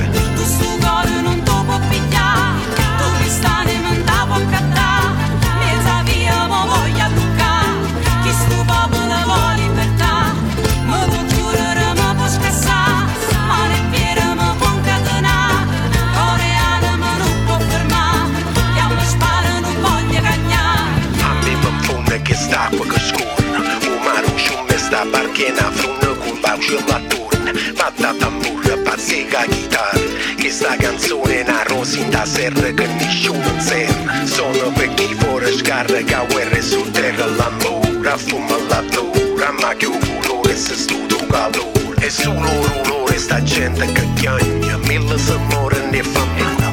rosinda 32.41 32.61
serra 32.61 32.71
Che 32.73 32.87
nessuno 32.87 33.59
serra 33.59 34.25
Solo 34.25 34.71
per 34.71 34.93
chi 34.95 35.13
fuori 35.15 35.53
scarga 35.53 36.25
Guerre 36.29 36.61
su 36.61 36.89
terra 36.91 37.25
l'amore 37.25 38.09
Affuma 38.09 38.57
la 38.67 38.83
dura. 38.89 39.51
Ma 39.61 39.73
che 39.75 39.85
un 39.85 39.99
colore 39.99 40.55
se 40.55 40.75
studo 40.75 41.17
calore 41.27 42.05
E 42.05 42.09
su 42.09 42.31
loro 42.31 42.81
olore 42.83 43.17
sta 43.17 43.41
gente 43.43 43.85
che 43.91 44.07
chiagna 44.15 44.77
Mille 44.77 45.17
se 45.17 45.37
muore 45.49 45.89
ne 45.91 46.03
famiglia 46.03 46.69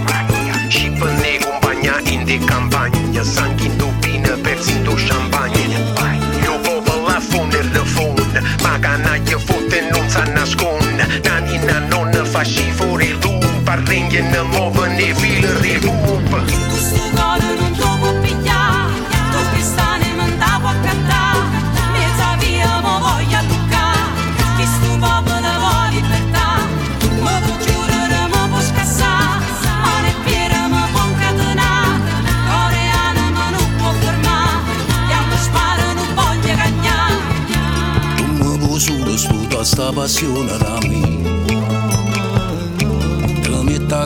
Scipă 0.68 1.06
ne 1.06 1.38
compagna 1.44 2.00
in 2.10 2.24
de 2.24 2.38
campagna 2.44 3.22
Sangue 3.22 3.66
in 3.66 3.76
tupina, 3.76 4.36
persi 4.42 4.72
in 4.72 4.84
champagne 4.84 5.76
Io 6.42 6.58
popo 6.62 7.06
la 7.06 7.20
fonde 7.20 7.60
de 7.72 7.82
fonde 7.84 8.40
Ma 8.62 8.78
canaglia 8.78 9.38
fotte 9.38 9.88
non 9.90 10.08
sa 10.08 10.24
nasconde 10.24 11.06
Nanina 11.22 11.78
non 11.88 12.10
fa 12.24 12.42
scifore 12.42 13.06
lupa 13.06 13.17
Ringhe 13.98 14.22
ne 14.22 14.42
muove 14.42 14.86
ne 14.96 15.12
fila 15.12 15.58
rilupa 15.58 16.38
Questo 16.70 17.02
cuore 17.14 17.48
non 17.58 17.72
ti 17.72 17.80
può 17.98 18.12
pigliare, 18.20 18.92
tu 19.32 19.38
cristane 19.50 20.14
non 20.14 20.30
ti 20.38 20.50
può 20.60 20.68
accattare, 20.68 21.58
mezza 21.94 22.36
via 22.38 22.78
mo 22.78 23.00
voglia 23.00 23.42
toccare, 23.42 24.22
chi 24.56 24.66
sto 24.66 24.90
popolo 25.02 25.50
vuole 25.62 25.90
libertà, 25.90 26.48
mi 27.00 27.38
può 27.42 27.56
chiudere, 27.58 28.18
mi 28.32 28.48
può 28.50 28.60
scassare, 28.70 29.44
ma 29.82 30.00
ne 30.02 30.14
piede 30.22 30.60
mi 30.70 30.82
può 30.92 31.02
incatenare, 31.10 31.98
coreana 32.50 33.24
ma 33.34 33.50
non 33.50 33.68
può 33.78 33.90
fermare, 33.98 34.74
e 35.10 35.12
a 35.12 35.22
me 35.28 35.36
spara 35.42 35.92
non 35.98 36.10
voglio 36.14 36.54
cagnare. 36.54 37.18
Tu 38.14 38.24
mi 38.44 38.58
puoi 38.58 38.78
solo 38.78 39.16
svuotare 39.16 39.64
sta 39.64 39.90
passione 39.90 40.56
da 40.56 40.78
me 40.86 41.07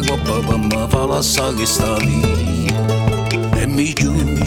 Per 0.05 0.57
me 0.59 0.87
fa 0.89 1.07
lasciare 1.07 1.55
che 1.55 1.65
sta 1.67 1.97
lì 1.99 2.67
E 3.55 3.67
mi 3.67 3.93
chiudi 3.93 4.43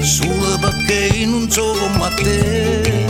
solo 0.00 0.58
perché 0.60 1.26
non 1.26 1.50
so 1.50 1.72
come 1.72 2.08
te 2.14 3.04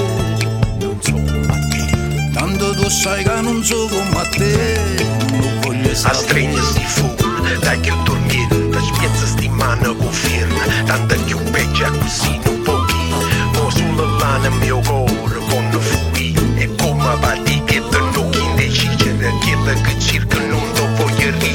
Non 0.78 0.98
so 1.00 1.12
come 1.12 1.68
te 1.70 2.30
Tanto 2.32 2.74
tu 2.74 2.88
sai 2.88 3.22
che 3.22 3.40
non 3.42 3.62
so 3.62 3.86
come 3.88 4.28
te 4.30 5.06
Non 5.30 5.60
voglio 5.60 5.90
A 5.90 5.94
stare 5.94 6.14
stringe 6.14 6.62
sti 6.62 6.84
full 6.86 7.58
Dai 7.60 7.80
che 7.80 7.92
dormire 8.04 8.68
Da 8.70 8.80
spiezza 8.80 9.26
sti 9.26 9.48
mano 9.48 9.94
con 9.94 10.10
firma 10.10 10.64
Tanta 10.86 11.14
più 11.16 11.38
peggio 11.50 11.90
così 11.98 12.40
non 12.44 12.62
pochi 12.62 12.96
Mo 13.52 13.70
sulla 13.70 14.06
lana 14.18 14.48
mio 14.48 14.80
cuore 14.80 15.38
Con 15.48 15.80
fui 15.80 16.34
E 16.56 16.74
come 16.76 17.16
batti 17.20 17.43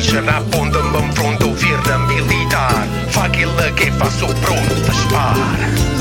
voglio 0.09 0.19
ricere 0.19 0.29
Appunto 0.29 0.79
in 0.79 1.11
fronte 1.13 1.53
firma 1.55 1.97
militare 1.97 2.87
Fa 3.07 3.29
quello 3.29 3.73
che 3.73 3.91
fa 3.91 4.09
so 4.09 4.25
pronto 4.41 4.91
spara 4.91 5.37
Questo 5.73 5.98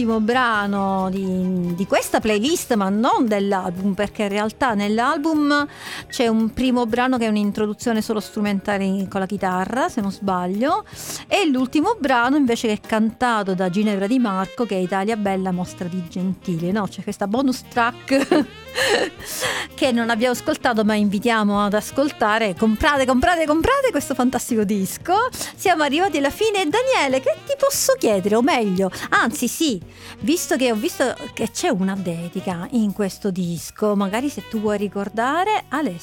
l'ultimo 0.00 0.20
brano 0.20 1.08
di, 1.10 1.74
di 1.74 1.86
questa 1.86 2.20
playlist, 2.20 2.74
ma 2.74 2.88
non 2.88 3.26
dell'album, 3.26 3.94
perché 3.94 4.22
in 4.22 4.28
realtà 4.28 4.74
nell'album 4.74 5.66
c'è 6.10 6.26
un 6.26 6.52
primo 6.52 6.86
brano 6.86 7.16
che 7.16 7.26
è 7.26 7.28
un'introduzione 7.28 8.02
solo 8.02 8.20
strumentale 8.20 9.06
con 9.08 9.20
la 9.20 9.26
chitarra, 9.26 9.88
se 9.88 10.00
non 10.00 10.12
sbaglio, 10.12 10.84
e 11.26 11.46
l'ultimo 11.46 11.96
brano 11.98 12.36
invece 12.36 12.66
che 12.68 12.74
è 12.74 12.80
cantato 12.80 13.54
da 13.54 13.70
Ginevra 13.70 14.06
Di 14.06 14.18
Marco, 14.18 14.66
che 14.66 14.76
è 14.76 14.78
Italia 14.78 15.16
Bella 15.16 15.52
Mostra 15.52 15.88
di 15.88 16.02
Gentile, 16.08 16.72
no? 16.72 16.86
C'è 16.88 17.02
questa 17.02 17.26
bonus 17.26 17.62
track 17.68 18.44
che 19.74 19.92
non 19.92 20.10
abbiamo 20.10 20.32
ascoltato 20.34 20.84
ma 20.84 20.94
invitiamo 20.94 21.64
ad 21.64 21.74
ascoltare. 21.74 22.54
Comprate 22.54 23.06
comprate 23.06 23.46
comprate 23.46 23.90
questo 23.90 24.14
fantastico 24.14 24.64
disco. 24.64 25.14
Siamo 25.54 25.82
arrivati 25.82 26.18
alla 26.18 26.30
fine. 26.30 26.68
Daniele 26.68 27.20
che 27.20 27.36
ti 27.46 27.54
posso 27.58 27.94
chiedere? 27.98 28.34
O 28.34 28.42
meglio 28.42 28.90
anzi 29.10 29.48
sì 29.48 29.80
visto 30.20 30.56
che 30.56 30.70
ho 30.70 30.74
visto 30.74 31.14
che 31.32 31.50
c'è 31.50 31.68
una 31.68 31.94
dedica 31.96 32.66
in 32.72 32.92
questo 32.92 33.30
disco 33.30 33.96
magari 33.96 34.28
se 34.28 34.48
tu 34.48 34.60
vuoi 34.60 34.78
ricordare 34.78 35.64
Alessio 35.68 35.99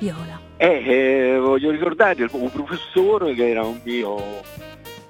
Viola 0.00 0.40
Eh, 0.56 0.82
eh, 0.84 1.38
voglio 1.38 1.70
ricordare 1.70 2.28
un 2.32 2.50
professore 2.50 3.34
che 3.34 3.48
era 3.48 3.62
un 3.62 3.80
mio 3.84 4.42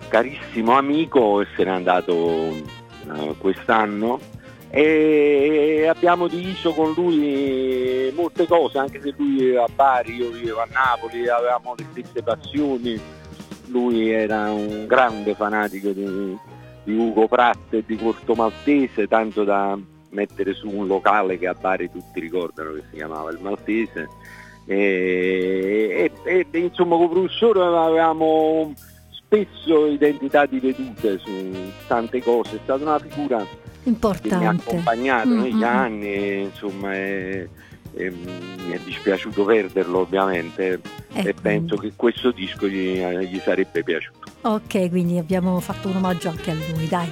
carissimo 0.09 0.77
amico 0.77 1.41
e 1.41 1.47
se 1.57 1.65
n'è 1.65 1.71
andato 1.71 2.13
eh, 2.13 3.35
quest'anno 3.39 4.21
e 4.69 5.87
abbiamo 5.89 6.29
diviso 6.29 6.73
con 6.73 6.93
lui 6.93 8.13
molte 8.15 8.47
cose, 8.47 8.79
anche 8.79 9.01
se 9.01 9.15
lui 9.17 9.39
viveva 9.39 9.65
a 9.65 9.69
Bari, 9.75 10.17
io 10.17 10.31
vivevo 10.31 10.61
a 10.61 10.69
Napoli, 10.71 11.29
avevamo 11.29 11.75
le 11.77 11.87
stesse 11.93 12.23
passioni, 12.23 13.01
lui 13.69 14.11
era 14.11 14.51
un 14.51 14.87
grande 14.87 15.35
fanatico 15.35 15.91
di, 15.91 16.37
di 16.85 16.95
Ugo 16.95 17.27
Pratt 17.27 17.73
e 17.73 17.85
di 17.87 17.97
Corto 17.97 18.35
Maltese, 18.35 19.07
tanto 19.07 19.45
da 19.45 19.79
mettere 20.11 20.55
su 20.55 20.69
un 20.69 20.87
locale 20.87 21.39
che 21.39 21.47
a 21.47 21.55
Bari 21.55 21.91
tutti 21.91 22.21
ricordano 22.21 22.73
che 22.73 22.83
si 22.91 22.97
chiamava 22.97 23.31
il 23.31 23.39
Maltese. 23.41 24.09
E, 24.67 26.11
e- 26.25 26.47
e, 26.51 26.59
insomma 26.59 26.97
con 26.97 27.05
il 27.05 27.11
professore 27.11 27.61
avevamo 27.63 28.73
spesso 29.11 29.87
identità 29.87 30.47
divedute 30.47 31.19
su 31.19 31.53
tante 31.87 32.23
cose, 32.23 32.57
è 32.57 32.61
stata 32.63 32.83
una 32.83 32.99
figura 32.99 33.39
che 33.39 33.47
mi 33.47 33.87
ha 33.87 33.89
importante 33.91 34.47
accompagnato 34.47 35.29
Mm, 35.29 35.41
negli 35.41 35.55
mm, 35.55 35.59
mm. 35.59 35.63
anni 35.63 36.13
e, 36.15 36.41
insomma 36.43 36.95
e- 36.95 37.49
e 37.99 38.11
mi 38.11 38.73
è 38.73 38.79
dispiaciuto 38.85 39.45
perderlo 39.45 40.01
ovviamente 40.01 40.81
e 41.15 41.29
Ecco. 41.29 41.41
penso 41.41 41.77
che 41.77 41.93
questo 41.97 42.31
disco 42.31 42.67
gli, 42.69 43.01
gli 43.01 43.39
sarebbe 43.39 43.83
piaciuto. 43.83 44.19
Ok, 44.43 44.91
quindi 44.91 45.17
abbiamo 45.19 45.59
fatto 45.61 45.89
un 45.89 45.97
omaggio 45.97 46.29
anche 46.29 46.51
a 46.51 46.55
lui, 46.55 46.87
dai. 46.89 47.11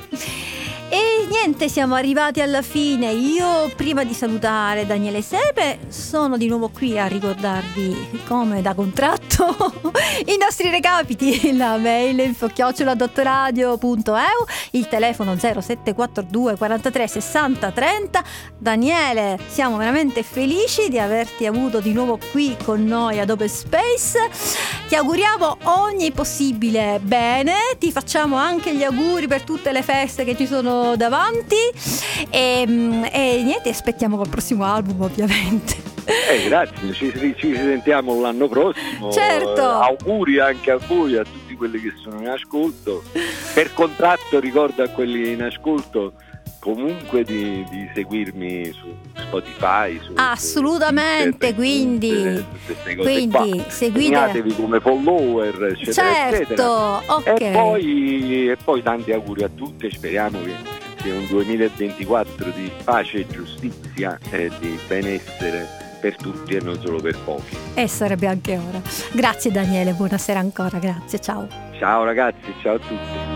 Niente, 1.29 1.69
siamo 1.71 1.95
arrivati 1.95 2.43
alla 2.43 2.61
fine. 2.61 3.11
Io 3.13 3.71
prima 3.75 4.05
di 4.05 4.13
salutare 4.13 4.85
Daniele 4.85 5.23
Sepe 5.23 5.79
sono 5.89 6.37
di 6.37 6.49
nuovo 6.49 6.69
qui 6.69 6.99
a 6.99 7.07
ricordarvi 7.07 8.21
come 8.27 8.61
da 8.61 8.75
contratto 8.75 9.73
i 10.27 10.37
nostri 10.39 10.69
recapiti, 10.69 11.57
la 11.57 11.79
mail 11.79 12.19
info-dottoradio.eu, 12.19 14.45
il 14.73 14.89
telefono 14.89 15.35
0742 15.37 16.57
43 16.57 17.09
60 17.09 17.71
30. 17.71 18.25
Daniele, 18.59 19.39
siamo 19.47 19.79
veramente 19.79 20.23
felici 20.23 20.91
di 20.91 20.99
averti 20.99 21.47
avuto 21.47 21.81
di 21.81 21.93
nuovo 21.93 22.19
qui 22.33 22.55
con 22.63 22.85
noi 22.85 23.19
ad 23.19 23.31
Open 23.31 23.49
Space. 23.49 24.29
Ti 24.89 24.95
auguriamo 24.95 25.57
ogni 25.65 26.13
possibile 26.13 27.01
bene, 27.03 27.55
ti 27.79 27.91
facciamo 27.91 28.37
anche 28.37 28.75
gli 28.75 28.83
auguri 28.83 29.27
per 29.27 29.41
tutte 29.43 29.73
le 29.73 29.83
feste 29.83 30.25
che 30.25 30.37
ci 30.37 30.47
sono 30.47 30.97
davanti 30.97 31.13
e, 32.31 32.65
mm, 32.67 33.05
e 33.13 33.43
niente, 33.43 33.69
aspettiamo 33.69 34.17
col 34.17 34.29
prossimo 34.29 34.65
album 34.65 35.01
ovviamente. 35.01 35.93
Eh, 36.05 36.49
grazie, 36.49 36.93
ci, 36.93 37.35
ci 37.37 37.55
sentiamo 37.55 38.21
l'anno 38.21 38.49
prossimo. 38.49 39.11
Certo. 39.11 39.61
Eh, 39.61 39.61
auguri 39.61 40.39
anche 40.39 40.71
a 40.71 40.77
voi, 40.77 41.17
a 41.17 41.25
tutti 41.25 41.55
quelli 41.57 41.81
che 41.81 41.93
sono 42.03 42.21
in 42.21 42.29
ascolto. 42.29 43.03
Per 43.55 43.73
contratto 43.73 44.39
ricordo 44.39 44.83
a 44.83 44.89
quelli 44.89 45.33
in 45.33 45.43
ascolto 45.43 46.15
comunque 46.65 47.23
di, 47.25 47.63
di 47.71 47.89
seguirmi 47.95 48.73
su 48.73 48.87
Spotify. 49.21 50.01
Su, 50.03 50.13
Assolutamente, 50.17 51.49
su- 51.49 51.55
quindi- 51.55 52.43
cose 52.67 52.97
quindi 52.97 53.29
qua. 53.31 53.47
seguite- 53.69 54.05
Segnatevi 54.05 54.55
come 54.55 54.81
follower, 54.81 55.63
eccetera, 55.65 56.29
eccetera. 56.31 56.57
Certo, 56.57 57.03
ok. 57.13 57.41
E 57.41 57.51
poi, 57.53 58.49
e 58.51 58.57
poi 58.65 58.83
tanti 58.83 59.13
auguri 59.13 59.43
a 59.45 59.51
tutti 59.55 59.87
e 59.87 59.91
speriamo 59.91 60.39
che 60.43 60.55
sia 61.03 61.13
un 61.15 61.27
2024 61.29 62.51
di 62.55 62.71
pace 62.83 63.19
e 63.19 63.27
giustizia 63.29 64.19
e 64.31 64.51
di 64.59 64.79
benessere 64.89 65.83
per 66.01 66.17
tutti 66.17 66.55
e 66.55 66.61
non 66.61 66.81
solo 66.83 66.99
per 67.01 67.17
pochi. 67.25 67.57
E 67.75 67.87
sarebbe 67.89 68.27
anche 68.27 68.57
ora. 68.57 68.81
Grazie 69.13 69.51
Daniele, 69.51 69.93
buonasera 69.93 70.39
ancora, 70.39 70.79
grazie, 70.79 71.21
ciao. 71.21 71.47
Ciao 71.79 72.05
ragazzi, 72.05 72.55
ciao 72.63 72.75
a 72.77 72.79
tutti. 72.79 73.33